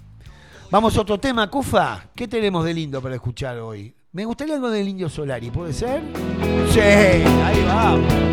Vamos 0.70 0.98
a 0.98 1.02
otro 1.02 1.20
tema, 1.20 1.50
Cufa. 1.50 2.10
¿Qué 2.14 2.28
tenemos 2.28 2.66
de 2.66 2.74
lindo 2.74 3.02
para 3.02 3.16
escuchar 3.16 3.58
hoy? 3.60 3.96
Me 4.12 4.26
gustaría 4.26 4.56
algo 4.56 4.70
del 4.70 4.88
Indio 4.88 5.10
Solari, 5.10 5.50
¿puede 5.50 5.74
ser? 5.74 6.02
Sí, 6.72 6.80
ahí 6.80 7.64
vamos. 7.66 8.33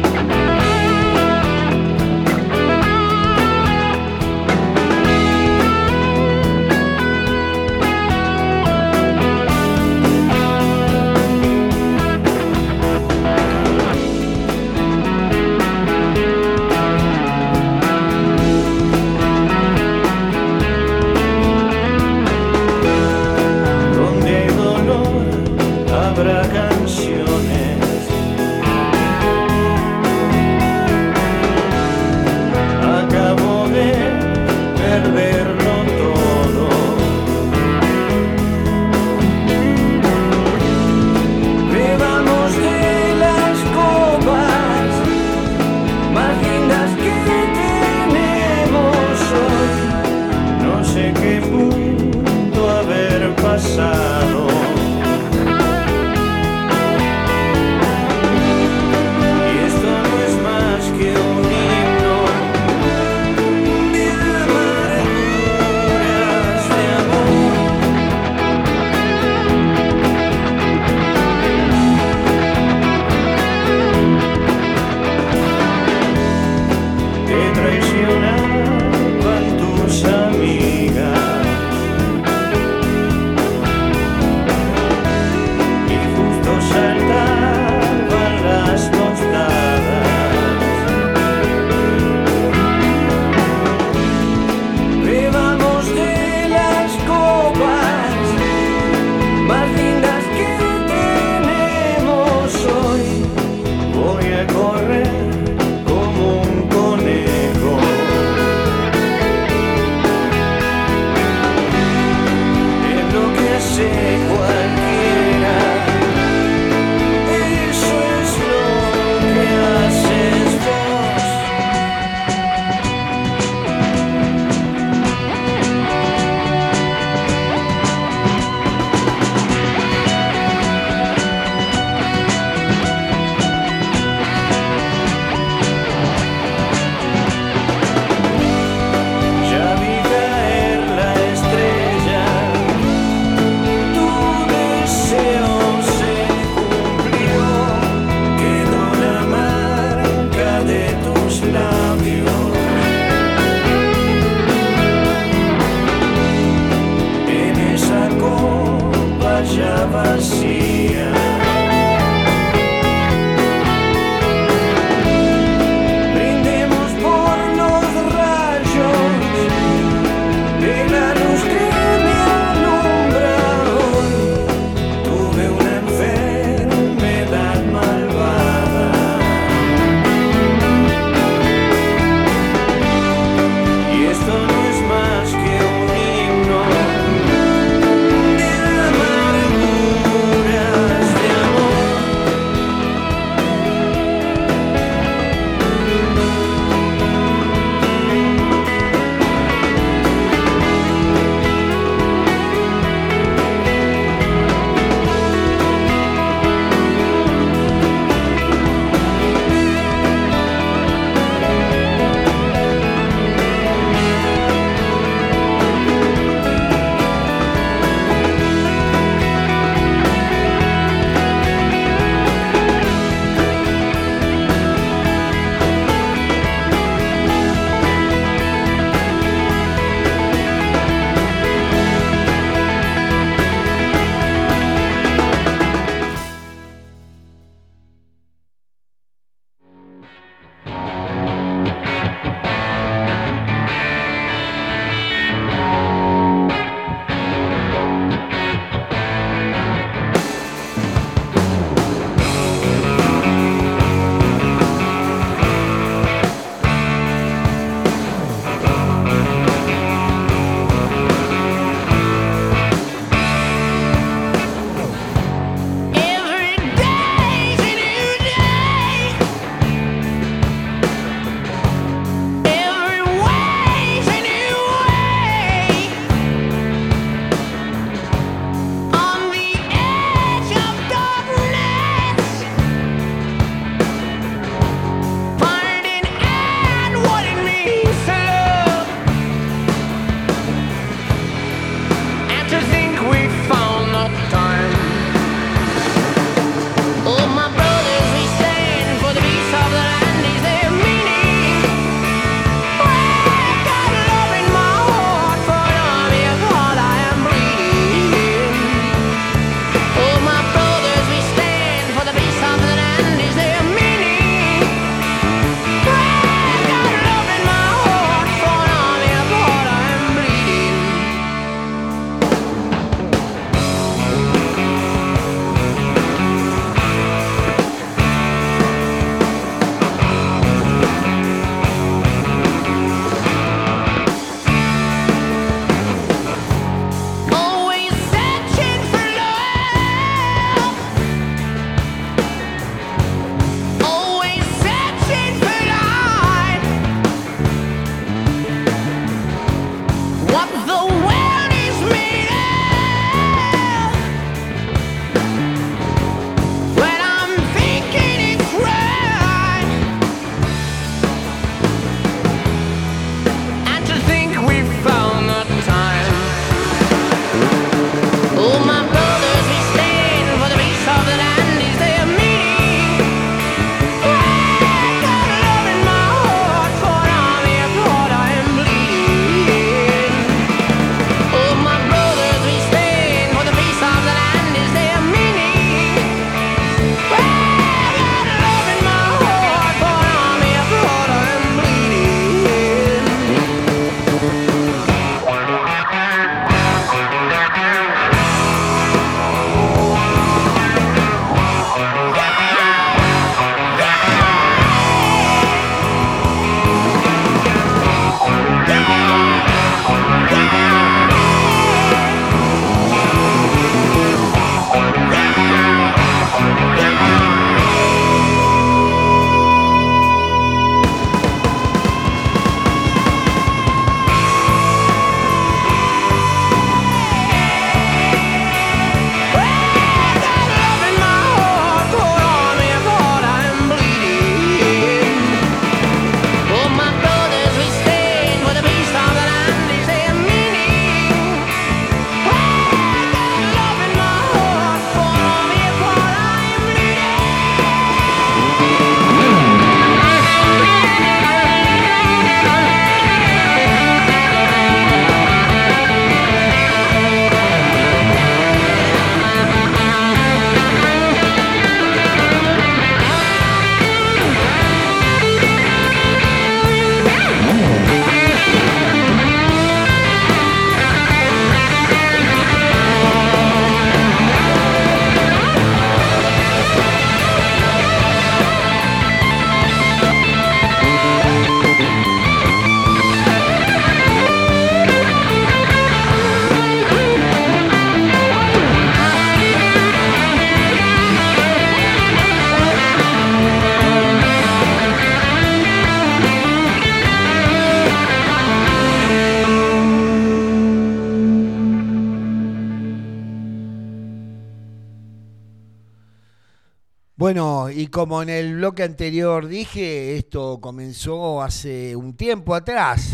Como 507.90 508.22
en 508.22 508.28
el 508.28 508.56
bloque 508.56 508.82
anterior 508.82 509.46
dije, 509.46 510.16
esto 510.16 510.60
comenzó 510.60 511.42
hace 511.42 511.96
un 511.96 512.14
tiempo 512.14 512.54
atrás. 512.54 513.12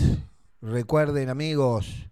Recuerden, 0.61 1.29
amigos, 1.29 2.09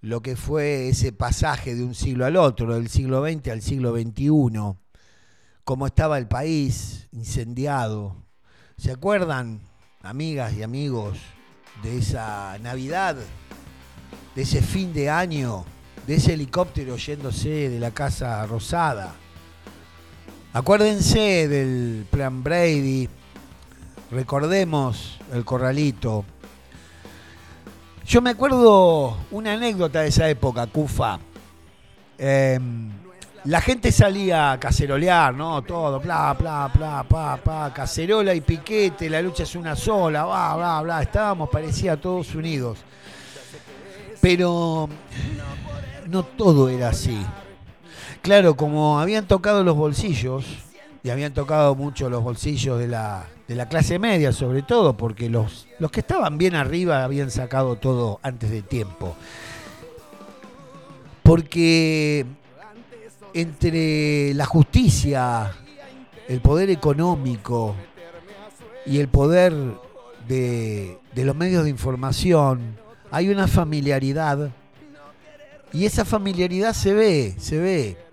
lo 0.00 0.20
que 0.20 0.36
fue 0.36 0.88
ese 0.88 1.12
pasaje 1.12 1.74
de 1.74 1.82
un 1.82 1.94
siglo 1.94 2.26
al 2.26 2.36
otro, 2.36 2.74
del 2.74 2.88
siglo 2.88 3.26
XX 3.26 3.48
al 3.48 3.62
siglo 3.62 3.94
XXI, 3.94 4.76
cómo 5.64 5.86
estaba 5.86 6.18
el 6.18 6.28
país 6.28 7.08
incendiado. 7.12 8.16
¿Se 8.76 8.90
acuerdan, 8.90 9.60
amigas 10.02 10.52
y 10.54 10.62
amigos, 10.62 11.18
de 11.82 11.98
esa 11.98 12.58
Navidad, 12.58 13.16
de 14.34 14.42
ese 14.42 14.62
fin 14.62 14.92
de 14.92 15.10
año, 15.10 15.64
de 16.06 16.16
ese 16.16 16.34
helicóptero 16.34 16.96
yéndose 16.96 17.70
de 17.70 17.80
la 17.80 17.92
Casa 17.92 18.44
Rosada? 18.46 19.14
Acuérdense 20.56 21.48
del 21.48 22.06
plan 22.08 22.44
Brady, 22.44 23.08
recordemos 24.12 25.18
el 25.32 25.44
corralito. 25.44 26.24
Yo 28.06 28.22
me 28.22 28.30
acuerdo 28.30 29.16
una 29.32 29.54
anécdota 29.54 30.02
de 30.02 30.10
esa 30.10 30.28
época, 30.28 30.68
Cufa. 30.68 31.18
Em, 32.16 32.88
la 33.46 33.60
gente 33.60 33.90
salía 33.90 34.52
a 34.52 34.60
cacerolear, 34.60 35.34
¿no? 35.34 35.60
Todo, 35.62 35.98
bla, 35.98 36.32
bla, 36.34 36.70
bla, 36.72 37.04
bla, 37.08 37.40
bla, 37.44 37.72
cacerola 37.74 38.32
y 38.32 38.40
piquete, 38.40 39.10
la 39.10 39.20
lucha 39.20 39.42
es 39.42 39.56
una 39.56 39.74
sola, 39.74 40.24
bla, 40.24 40.54
bla, 40.54 40.82
bla. 40.82 41.02
Estábamos, 41.02 41.50
parecía, 41.50 42.00
todos 42.00 42.32
unidos. 42.32 42.78
Pero 44.20 44.88
no 46.06 46.22
todo 46.22 46.68
era 46.68 46.90
así. 46.90 47.20
Claro, 48.24 48.56
como 48.56 49.00
habían 49.00 49.26
tocado 49.26 49.62
los 49.64 49.76
bolsillos, 49.76 50.46
y 51.02 51.10
habían 51.10 51.34
tocado 51.34 51.74
mucho 51.74 52.08
los 52.08 52.22
bolsillos 52.22 52.78
de 52.78 52.88
la, 52.88 53.26
de 53.46 53.54
la 53.54 53.68
clase 53.68 53.98
media, 53.98 54.32
sobre 54.32 54.62
todo, 54.62 54.96
porque 54.96 55.28
los, 55.28 55.68
los 55.78 55.90
que 55.90 56.00
estaban 56.00 56.38
bien 56.38 56.54
arriba 56.54 57.04
habían 57.04 57.30
sacado 57.30 57.76
todo 57.76 58.20
antes 58.22 58.50
de 58.50 58.62
tiempo. 58.62 59.14
Porque 61.22 62.24
entre 63.34 64.32
la 64.32 64.46
justicia, 64.46 65.52
el 66.26 66.40
poder 66.40 66.70
económico 66.70 67.74
y 68.86 69.00
el 69.00 69.08
poder 69.08 69.52
de, 70.26 70.98
de 71.14 71.24
los 71.26 71.36
medios 71.36 71.64
de 71.64 71.68
información, 71.68 72.78
hay 73.10 73.28
una 73.28 73.48
familiaridad. 73.48 74.50
Y 75.74 75.84
esa 75.84 76.06
familiaridad 76.06 76.72
se 76.72 76.94
ve, 76.94 77.34
se 77.36 77.58
ve. 77.58 78.03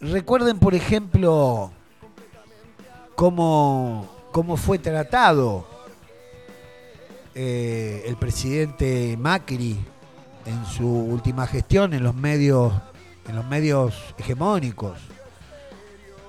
Recuerden, 0.00 0.60
por 0.60 0.76
ejemplo, 0.76 1.72
cómo, 3.16 4.08
cómo 4.30 4.56
fue 4.56 4.78
tratado 4.78 5.66
eh, 7.34 8.04
el 8.06 8.16
presidente 8.16 9.16
Macri 9.18 9.76
en 10.46 10.66
su 10.66 10.88
última 10.88 11.48
gestión 11.48 11.94
en 11.94 12.04
los 12.04 12.14
medios, 12.14 12.72
en 13.26 13.34
los 13.34 13.44
medios 13.46 14.14
hegemónicos. 14.18 14.98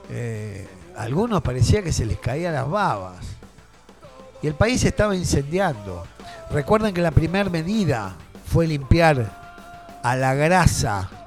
Eh, 0.09 0.67
a 0.97 1.03
algunos 1.03 1.43
parecía 1.43 1.83
que 1.83 1.93
se 1.93 2.07
les 2.07 2.17
caían 2.17 2.55
las 2.55 2.67
babas. 2.67 3.23
Y 4.41 4.47
el 4.47 4.55
país 4.55 4.83
estaba 4.83 5.15
incendiando. 5.15 6.07
Recuerden 6.49 6.91
que 6.91 7.01
la 7.01 7.11
primera 7.11 7.49
medida 7.51 8.15
fue 8.45 8.65
limpiar 8.65 9.99
a 10.01 10.15
la 10.15 10.33
grasa 10.33 11.18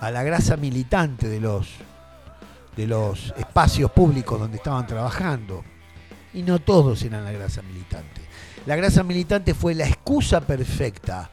a 0.00 0.10
la 0.10 0.22
grasa 0.22 0.56
militante 0.56 1.28
de 1.28 1.40
los, 1.40 1.68
de 2.76 2.86
los 2.86 3.34
espacios 3.36 3.90
públicos 3.92 4.40
donde 4.40 4.56
estaban 4.56 4.86
trabajando. 4.86 5.62
Y 6.32 6.42
no 6.42 6.58
todos 6.58 7.02
eran 7.02 7.24
la 7.24 7.32
grasa 7.32 7.62
militante. 7.62 8.22
La 8.66 8.76
grasa 8.76 9.02
militante 9.02 9.52
fue 9.52 9.74
la 9.74 9.86
excusa 9.86 10.40
perfecta 10.40 11.30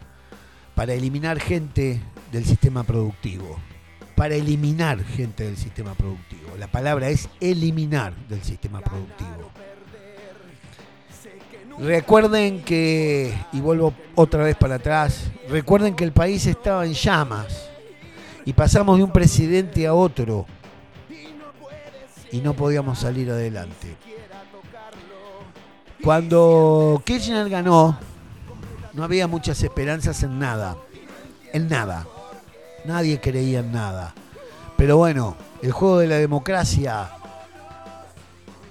para 0.76 0.94
eliminar 0.94 1.40
gente 1.40 2.02
del 2.32 2.46
sistema 2.46 2.84
productivo. 2.84 3.58
Para 4.16 4.36
eliminar 4.36 5.04
gente 5.04 5.46
del 5.46 5.58
sistema 5.58 5.94
productivo. 5.94 6.58
La 6.58 6.68
palabra 6.68 7.10
es 7.10 7.30
eliminar 7.40 8.16
del 8.28 8.44
sistema 8.44 8.82
productivo. 8.82 9.52
Recuerden 11.80 12.64
que, 12.64 13.38
y 13.54 13.62
vuelvo 13.62 13.94
otra 14.16 14.44
vez 14.44 14.58
para 14.58 14.76
atrás, 14.76 15.30
recuerden 15.48 15.96
que 15.96 16.04
el 16.04 16.12
país 16.12 16.48
estaba 16.48 16.86
en 16.86 16.94
llamas 16.94 17.70
y 18.48 18.54
pasamos 18.54 18.98
de 18.98 19.04
un 19.04 19.12
presidente 19.12 19.86
a 19.86 19.94
otro 19.94 20.46
y 22.32 22.38
no 22.38 22.54
podíamos 22.54 22.98
salir 22.98 23.30
adelante. 23.30 23.98
Cuando 26.02 27.02
Kirchner 27.04 27.50
ganó, 27.50 28.00
no 28.94 29.04
había 29.04 29.28
muchas 29.28 29.62
esperanzas 29.62 30.24
en 30.24 30.40
nada, 30.40 30.78
en 31.52 31.68
nada. 31.68 32.08
Nadie 32.86 33.20
creía 33.20 33.60
en 33.60 33.74
nada. 33.74 34.14
Pero 34.78 34.96
bueno, 34.96 35.36
el 35.62 35.74
juego 35.74 36.00
de 36.00 36.08
la 36.08 36.16
democracia 36.16 37.10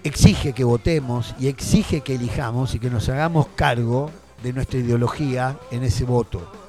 exige 0.04 0.54
que 0.54 0.64
votemos 0.64 1.34
y 1.38 1.48
exige 1.48 2.00
que 2.00 2.14
elijamos 2.14 2.74
y 2.74 2.78
que 2.78 2.88
nos 2.88 3.10
hagamos 3.10 3.48
cargo 3.54 4.10
de 4.42 4.54
nuestra 4.54 4.78
ideología 4.78 5.58
en 5.70 5.82
ese 5.82 6.04
voto. 6.04 6.65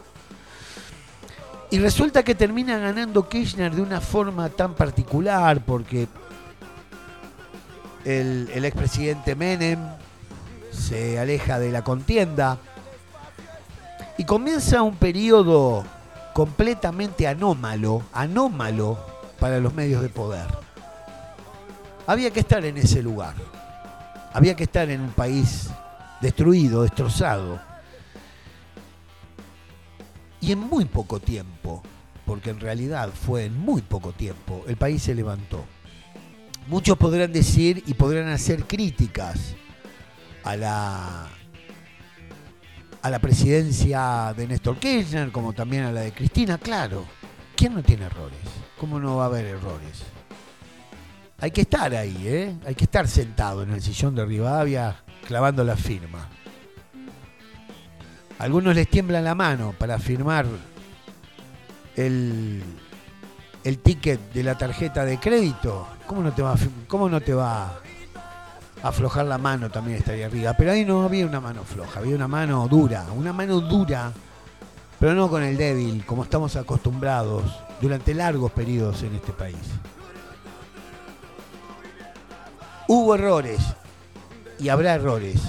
Y 1.69 1.79
resulta 1.79 2.23
que 2.23 2.33
termina 2.33 2.77
ganando 2.77 3.27
Kirchner 3.27 3.75
de 3.75 3.81
una 3.81 3.99
forma 3.99 4.47
tan 4.49 4.73
particular 4.73 5.59
porque 5.65 6.07
el, 8.05 8.63
expresidente 8.63 9.35
Menem 9.35 9.79
se 10.71 11.19
aleja 11.19 11.59
de 11.59 11.71
la 11.71 11.83
contienda 11.83 12.57
y 14.17 14.23
comienza 14.23 14.81
un 14.81 14.95
periodo 14.95 15.83
completamente 16.33 17.27
anómalo, 17.27 18.03
anómalo 18.13 18.97
para 19.37 19.59
los 19.59 19.73
medios 19.73 20.01
de 20.01 20.09
poder. 20.09 20.47
Había 22.05 22.31
que 22.31 22.39
estar 22.39 22.63
en 22.63 22.77
ese 22.77 23.03
lugar, 23.03 23.33
había 24.31 24.55
que 24.55 24.63
estar 24.63 24.89
en 24.89 25.01
un 25.01 25.11
país 25.11 25.69
destruido, 26.21 26.83
destrozado, 26.83 27.59
y 30.41 30.51
en 30.51 30.59
muy 30.59 30.85
poco 30.85 31.19
tiempo, 31.19 31.83
porque 32.25 32.49
en 32.49 32.59
realidad 32.59 33.09
fue 33.09 33.45
en 33.45 33.57
muy 33.57 33.81
poco 33.81 34.11
tiempo, 34.11 34.63
el 34.67 34.77
país 34.77 35.03
se 35.03 35.15
levantó. 35.15 35.65
Muchos 36.67 36.97
podrán 36.97 37.31
decir 37.31 37.83
y 37.87 37.93
podrán 37.93 38.27
hacer 38.27 38.65
críticas 38.65 39.55
a 40.43 40.55
la, 40.57 41.27
a 43.01 43.09
la 43.09 43.19
presidencia 43.19 44.33
de 44.35 44.47
Néstor 44.47 44.77
Kirchner, 44.77 45.31
como 45.31 45.53
también 45.53 45.83
a 45.83 45.91
la 45.91 46.01
de 46.01 46.11
Cristina. 46.11 46.57
Claro, 46.57 47.05
¿quién 47.55 47.73
no 47.73 47.83
tiene 47.83 48.05
errores? 48.05 48.37
¿Cómo 48.77 48.99
no 48.99 49.15
va 49.15 49.23
a 49.23 49.27
haber 49.27 49.45
errores? 49.45 50.03
Hay 51.39 51.51
que 51.51 51.61
estar 51.61 51.93
ahí, 51.93 52.17
¿eh? 52.25 52.55
Hay 52.65 52.75
que 52.75 52.85
estar 52.85 53.07
sentado 53.07 53.63
en 53.63 53.71
el 53.71 53.81
sillón 53.81 54.15
de 54.15 54.25
Rivadavia 54.25 55.03
clavando 55.25 55.63
la 55.63 55.77
firma. 55.77 56.27
Algunos 58.39 58.75
les 58.75 58.87
tiembla 58.87 59.19
la 59.21 59.33
mano 59.33 59.73
para 59.77 59.97
firmar 59.97 60.45
el, 61.95 62.63
el 63.63 63.77
ticket 63.79 64.31
de 64.31 64.43
la 64.43 64.57
tarjeta 64.57 65.03
de 65.05 65.19
crédito. 65.19 65.87
¿Cómo 66.05 66.21
no 66.21 66.31
te 66.31 66.41
va 66.41 66.55
cómo 66.87 67.09
no 67.09 67.19
te 67.19 67.33
va 67.33 67.65
a 67.65 67.79
aflojar 68.83 69.25
la 69.25 69.37
mano 69.37 69.69
también 69.69 69.97
estaría 69.97 70.27
arriba? 70.27 70.53
Pero 70.53 70.71
ahí 70.71 70.85
no 70.85 71.03
había 71.03 71.25
una 71.25 71.41
mano 71.41 71.63
floja, 71.63 71.99
había 71.99 72.15
una 72.15 72.27
mano 72.27 72.67
dura, 72.67 73.05
una 73.15 73.33
mano 73.33 73.59
dura, 73.59 74.11
pero 74.99 75.13
no 75.15 75.29
con 75.29 75.43
el 75.43 75.57
débil, 75.57 76.05
como 76.05 76.23
estamos 76.23 76.55
acostumbrados 76.55 77.43
durante 77.81 78.13
largos 78.13 78.51
periodos 78.51 79.01
en 79.03 79.15
este 79.15 79.31
país. 79.33 79.57
Hubo 82.87 83.15
errores 83.15 83.59
y 84.59 84.69
habrá 84.69 84.93
errores, 84.93 85.41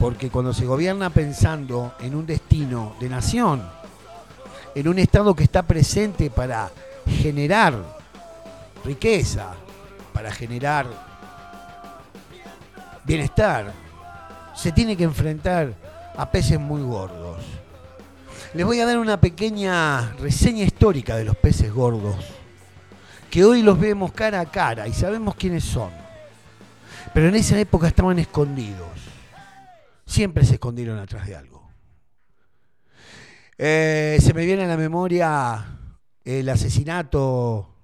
porque 0.00 0.30
cuando 0.30 0.54
se 0.54 0.64
gobierna 0.64 1.10
pensando 1.10 1.92
en 2.00 2.14
un 2.14 2.24
destino 2.24 2.94
de 2.98 3.10
nación, 3.10 3.62
en 4.74 4.88
un 4.88 4.98
Estado 4.98 5.34
que 5.34 5.44
está 5.44 5.62
presente 5.62 6.30
para 6.30 6.70
generar 7.06 7.74
riqueza, 8.82 9.52
para 10.14 10.32
generar 10.32 10.86
bienestar, 13.04 13.74
se 14.54 14.72
tiene 14.72 14.96
que 14.96 15.04
enfrentar 15.04 15.74
a 16.16 16.30
peces 16.30 16.58
muy 16.58 16.80
gordos. 16.80 17.44
Les 18.54 18.64
voy 18.64 18.80
a 18.80 18.86
dar 18.86 18.96
una 18.96 19.20
pequeña 19.20 20.12
reseña 20.14 20.64
histórica 20.64 21.14
de 21.14 21.26
los 21.26 21.36
peces 21.36 21.70
gordos, 21.70 22.16
que 23.30 23.44
hoy 23.44 23.60
los 23.60 23.78
vemos 23.78 24.12
cara 24.12 24.40
a 24.40 24.46
cara 24.46 24.88
y 24.88 24.94
sabemos 24.94 25.34
quiénes 25.34 25.64
son. 25.64 25.90
Pero 27.12 27.28
en 27.28 27.34
esa 27.34 27.58
época 27.58 27.88
estaban 27.88 28.18
escondidos. 28.18 29.09
Siempre 30.10 30.44
se 30.44 30.54
escondieron 30.54 30.98
atrás 30.98 31.24
de 31.28 31.36
algo. 31.36 31.70
Eh, 33.56 34.18
se 34.20 34.34
me 34.34 34.44
viene 34.44 34.64
a 34.64 34.66
la 34.66 34.76
memoria 34.76 35.78
el 36.24 36.48
asesinato 36.48 37.76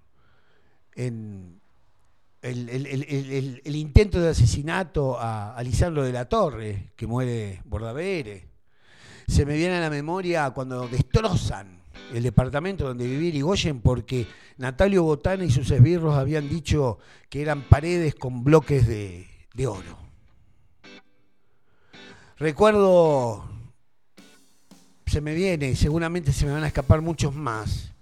el, 0.96 1.60
intento 3.64 4.20
de 4.20 4.30
asesinato 4.30 5.16
a, 5.20 5.54
a 5.54 5.62
Lisandro 5.62 6.02
de 6.02 6.12
la 6.12 6.24
Torre, 6.24 6.90
que 6.96 7.06
muere 7.06 7.62
Bordavere. 7.64 8.48
Se 9.28 9.46
me 9.46 9.56
viene 9.56 9.76
a 9.76 9.80
la 9.80 9.90
memoria 9.90 10.50
cuando 10.50 10.88
destrozan 10.88 11.78
el 12.12 12.24
departamento 12.24 12.88
donde 12.88 13.06
vivía 13.06 13.28
Irigoyen 13.28 13.80
porque 13.80 14.26
Natalio 14.56 15.04
Botana 15.04 15.44
y 15.44 15.52
sus 15.52 15.70
esbirros 15.70 16.16
habían 16.16 16.48
dicho 16.48 16.98
que 17.30 17.40
eran 17.40 17.62
paredes 17.68 18.16
con 18.16 18.42
bloques 18.42 18.88
de 18.88 19.66
oro. 19.68 20.05
Recuerdo, 22.38 23.44
se 25.06 25.22
me 25.22 25.34
viene, 25.34 25.70
y 25.70 25.76
seguramente 25.76 26.34
se 26.34 26.44
me 26.44 26.52
van 26.52 26.64
a 26.64 26.66
escapar 26.66 27.00
muchos 27.00 27.34
más, 27.34 27.92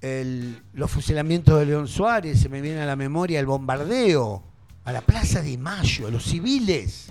el- 0.00 0.62
los 0.72 0.90
fusilamientos 0.90 1.58
de 1.58 1.66
León 1.66 1.86
Suárez, 1.86 2.40
se 2.40 2.48
me 2.48 2.62
viene 2.62 2.80
a 2.80 2.86
la 2.86 2.96
memoria 2.96 3.40
el 3.40 3.46
bombardeo 3.46 4.42
a 4.84 4.92
la 4.92 5.02
Plaza 5.02 5.42
de 5.42 5.58
Mayo, 5.58 6.06
a 6.06 6.10
los 6.10 6.24
civiles, 6.24 7.08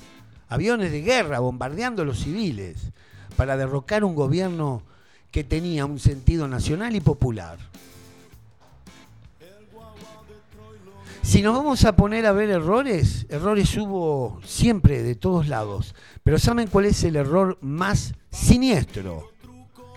aviones 0.49 0.91
de 0.91 1.01
guerra 1.01 1.39
bombardeando 1.39 2.01
a 2.01 2.05
los 2.05 2.19
civiles 2.19 2.77
para 3.35 3.55
derrocar 3.57 4.03
un 4.03 4.15
gobierno 4.15 4.83
que 5.31 5.43
tenía 5.43 5.85
un 5.85 5.99
sentido 5.99 6.47
nacional 6.47 6.95
y 6.95 7.01
popular. 7.01 7.57
Si 11.23 11.41
nos 11.41 11.55
vamos 11.55 11.85
a 11.85 11.95
poner 11.95 12.25
a 12.25 12.33
ver 12.33 12.49
errores, 12.49 13.25
errores 13.29 13.75
hubo 13.77 14.41
siempre 14.45 15.01
de 15.01 15.15
todos 15.15 15.47
lados. 15.47 15.95
Pero 16.21 16.37
¿saben 16.37 16.67
cuál 16.67 16.85
es 16.85 17.01
el 17.05 17.15
error 17.15 17.57
más 17.61 18.13
siniestro 18.29 19.31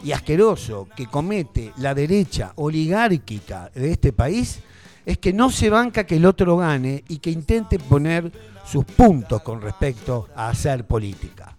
y 0.04 0.12
asqueroso 0.12 0.88
que 0.96 1.06
comete 1.06 1.72
la 1.78 1.94
derecha 1.94 2.52
oligárquica 2.54 3.70
de 3.74 3.90
este 3.90 4.12
país? 4.12 4.60
Es 5.04 5.18
que 5.18 5.32
no 5.32 5.50
se 5.50 5.68
banca 5.68 6.04
que 6.04 6.16
el 6.16 6.26
otro 6.26 6.56
gane 6.56 7.02
y 7.08 7.18
que 7.18 7.32
intente 7.32 7.80
poner 7.80 8.30
sus 8.64 8.84
puntos 8.84 9.42
con 9.42 9.60
respecto 9.60 10.28
a 10.34 10.48
hacer 10.48 10.86
política. 10.86 11.56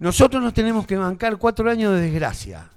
Nosotros 0.00 0.42
nos 0.42 0.52
tenemos 0.52 0.84
que 0.84 0.96
bancar 0.96 1.38
cuatro 1.38 1.70
años 1.70 1.94
de 1.94 2.02
desgracia, 2.02 2.68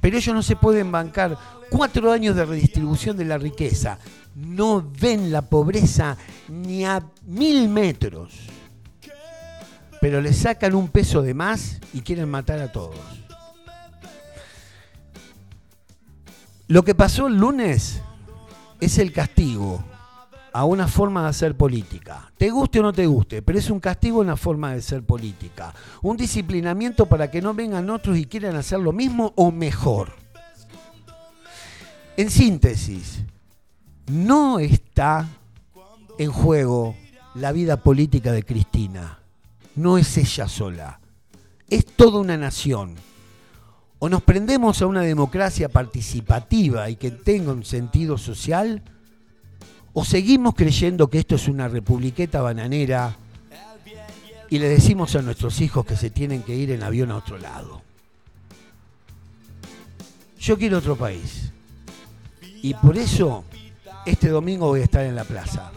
pero 0.00 0.16
ellos 0.16 0.34
no 0.34 0.42
se 0.42 0.56
pueden 0.56 0.90
bancar 0.90 1.36
cuatro 1.70 2.10
años 2.10 2.34
de 2.34 2.46
redistribución 2.46 3.16
de 3.16 3.26
la 3.26 3.38
riqueza. 3.38 3.98
No 4.38 4.88
ven 5.00 5.32
la 5.32 5.42
pobreza 5.42 6.16
ni 6.48 6.84
a 6.84 7.02
mil 7.26 7.68
metros, 7.68 8.34
pero 10.00 10.20
le 10.20 10.32
sacan 10.32 10.76
un 10.76 10.88
peso 10.88 11.22
de 11.22 11.34
más 11.34 11.80
y 11.92 12.02
quieren 12.02 12.30
matar 12.30 12.60
a 12.60 12.70
todos. 12.70 12.96
Lo 16.68 16.84
que 16.84 16.94
pasó 16.94 17.26
el 17.26 17.36
lunes 17.36 18.00
es 18.80 18.98
el 18.98 19.12
castigo 19.12 19.82
a 20.52 20.64
una 20.64 20.86
forma 20.86 21.22
de 21.22 21.28
hacer 21.30 21.56
política. 21.56 22.30
Te 22.36 22.50
guste 22.50 22.78
o 22.78 22.82
no 22.82 22.92
te 22.92 23.06
guste, 23.06 23.42
pero 23.42 23.58
es 23.58 23.70
un 23.70 23.80
castigo 23.80 24.18
a 24.18 24.22
una 24.22 24.36
forma 24.36 24.72
de 24.72 24.82
ser 24.82 25.02
política. 25.02 25.74
Un 26.02 26.16
disciplinamiento 26.16 27.06
para 27.06 27.28
que 27.28 27.42
no 27.42 27.54
vengan 27.54 27.90
otros 27.90 28.16
y 28.16 28.26
quieran 28.26 28.54
hacer 28.54 28.78
lo 28.78 28.92
mismo 28.92 29.32
o 29.34 29.50
mejor. 29.50 30.12
En 32.16 32.30
síntesis, 32.30 33.24
no 34.08 34.58
está 34.58 35.28
en 36.18 36.30
juego 36.32 36.96
la 37.34 37.52
vida 37.52 37.82
política 37.82 38.32
de 38.32 38.42
Cristina. 38.42 39.20
No 39.76 39.98
es 39.98 40.16
ella 40.16 40.48
sola. 40.48 41.00
Es 41.70 41.86
toda 41.86 42.18
una 42.18 42.36
nación. 42.36 42.96
O 43.98 44.08
nos 44.08 44.22
prendemos 44.22 44.80
a 44.80 44.86
una 44.86 45.02
democracia 45.02 45.68
participativa 45.68 46.88
y 46.88 46.96
que 46.96 47.10
tenga 47.10 47.52
un 47.52 47.64
sentido 47.64 48.16
social, 48.16 48.82
o 49.92 50.04
seguimos 50.04 50.54
creyendo 50.54 51.08
que 51.08 51.18
esto 51.18 51.34
es 51.34 51.48
una 51.48 51.68
republiqueta 51.68 52.40
bananera 52.40 53.16
y 54.50 54.58
le 54.58 54.68
decimos 54.68 55.14
a 55.16 55.22
nuestros 55.22 55.60
hijos 55.60 55.84
que 55.84 55.96
se 55.96 56.10
tienen 56.10 56.42
que 56.42 56.54
ir 56.54 56.70
en 56.70 56.82
avión 56.82 57.10
a 57.10 57.16
otro 57.16 57.38
lado. 57.38 57.82
Yo 60.40 60.56
quiero 60.56 60.78
otro 60.78 60.96
país. 60.96 61.52
Y 62.62 62.74
por 62.74 62.96
eso 62.96 63.44
este 64.08 64.28
domingo 64.28 64.68
voy 64.68 64.80
a 64.80 64.84
estar 64.84 65.04
en 65.04 65.14
la 65.14 65.24
plaza. 65.24 65.70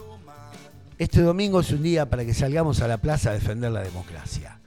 Este 0.98 1.22
domingo 1.22 1.60
es 1.60 1.72
un 1.72 1.84
día 1.84 2.10
para 2.10 2.24
que 2.24 2.34
salgamos 2.34 2.82
a 2.82 2.88
la 2.88 2.98
plaza 2.98 3.32
a 3.32 3.34
defender 3.34 3.72
la 3.72 3.82
democracia. 3.82 4.60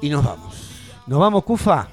Y 0.00 0.08
nos 0.08 0.24
vamos. 0.24 0.54
¿Nos 1.06 1.18
vamos, 1.18 1.44
Cufa? 1.44 1.88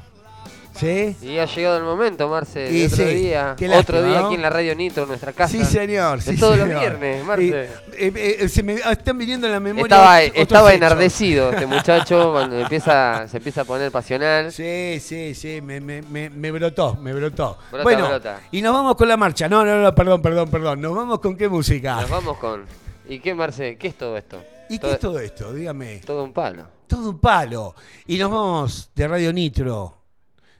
¿Sí? 0.75 1.15
Y 1.21 1.37
ha 1.37 1.45
llegado 1.45 1.77
el 1.77 1.83
momento, 1.83 2.27
Marce, 2.27 2.59
de 2.59 2.85
otro 2.85 2.97
sí, 2.97 3.13
día. 3.15 3.53
Otro 3.53 3.67
lástima, 3.67 4.01
día 4.01 4.19
¿no? 4.19 4.25
aquí 4.25 4.35
en 4.35 4.41
la 4.41 4.49
Radio 4.49 4.75
Nitro, 4.75 5.05
nuestra 5.05 5.31
casa. 5.31 5.51
Sí, 5.51 5.63
señor. 5.63 6.21
De 6.21 6.33
sí, 6.33 6.37
todos 6.37 6.57
los 6.57 6.67
viernes, 6.67 7.23
Marce. 7.23 7.69
Y, 7.97 8.03
eh, 8.03 8.37
eh, 8.41 8.49
se 8.49 8.61
me 8.61 8.73
están 8.73 9.17
viniendo 9.17 9.47
en 9.47 9.53
la 9.53 9.59
memoria. 9.61 10.23
Estaba, 10.33 10.73
enardecido 10.73 11.51
este 11.51 11.65
muchacho 11.65 12.31
cuando 12.33 12.59
empieza, 12.59 13.25
se 13.29 13.37
empieza 13.37 13.61
a 13.61 13.65
poner 13.65 13.89
pasional. 13.89 14.51
Sí, 14.51 14.99
sí, 14.99 15.33
sí, 15.33 15.61
me, 15.61 15.79
me, 15.79 16.01
me, 16.01 16.29
me 16.29 16.51
brotó, 16.51 16.95
me 16.95 17.13
brotó. 17.13 17.57
Brota, 17.71 17.83
bueno, 17.83 18.07
brota. 18.09 18.41
y 18.51 18.61
nos 18.61 18.73
vamos 18.73 18.95
con 18.95 19.07
la 19.07 19.15
marcha. 19.15 19.47
No, 19.47 19.63
no, 19.63 19.81
no, 19.81 19.95
perdón, 19.95 20.21
perdón, 20.21 20.49
perdón. 20.49 20.81
Nos 20.81 20.93
vamos 20.93 21.19
con 21.19 21.37
qué 21.37 21.47
música. 21.47 22.01
Nos 22.01 22.09
vamos 22.09 22.37
con. 22.37 22.65
¿Y 23.07 23.19
qué, 23.19 23.33
Marce? 23.33 23.77
¿Qué 23.77 23.87
es 23.87 23.95
todo 23.95 24.17
esto? 24.17 24.43
¿Y 24.69 24.79
qué 24.79 24.91
es 24.91 24.99
todo 24.99 25.19
esto? 25.19 25.53
Dígame. 25.53 26.01
Todo 26.05 26.23
un 26.23 26.33
palo. 26.33 26.65
Todo 26.87 27.11
un 27.11 27.19
palo. 27.19 27.75
Y 28.07 28.17
nos 28.17 28.29
vamos 28.29 28.89
de 28.93 29.07
Radio 29.07 29.31
Nitro 29.31 30.04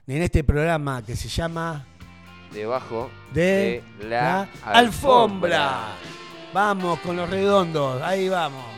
en 0.06 0.22
este 0.22 0.44
programa 0.44 1.02
que 1.04 1.16
se 1.16 1.28
llama 1.28 1.84
Debajo 2.52 3.10
De, 3.32 3.82
de 3.98 4.08
la, 4.08 4.48
alfombra. 4.64 5.96
Vamos 6.52 7.00
con 7.00 7.16
los 7.16 7.28
redondos. 7.28 8.00
Ahí 8.02 8.28
vamos. 8.28 8.75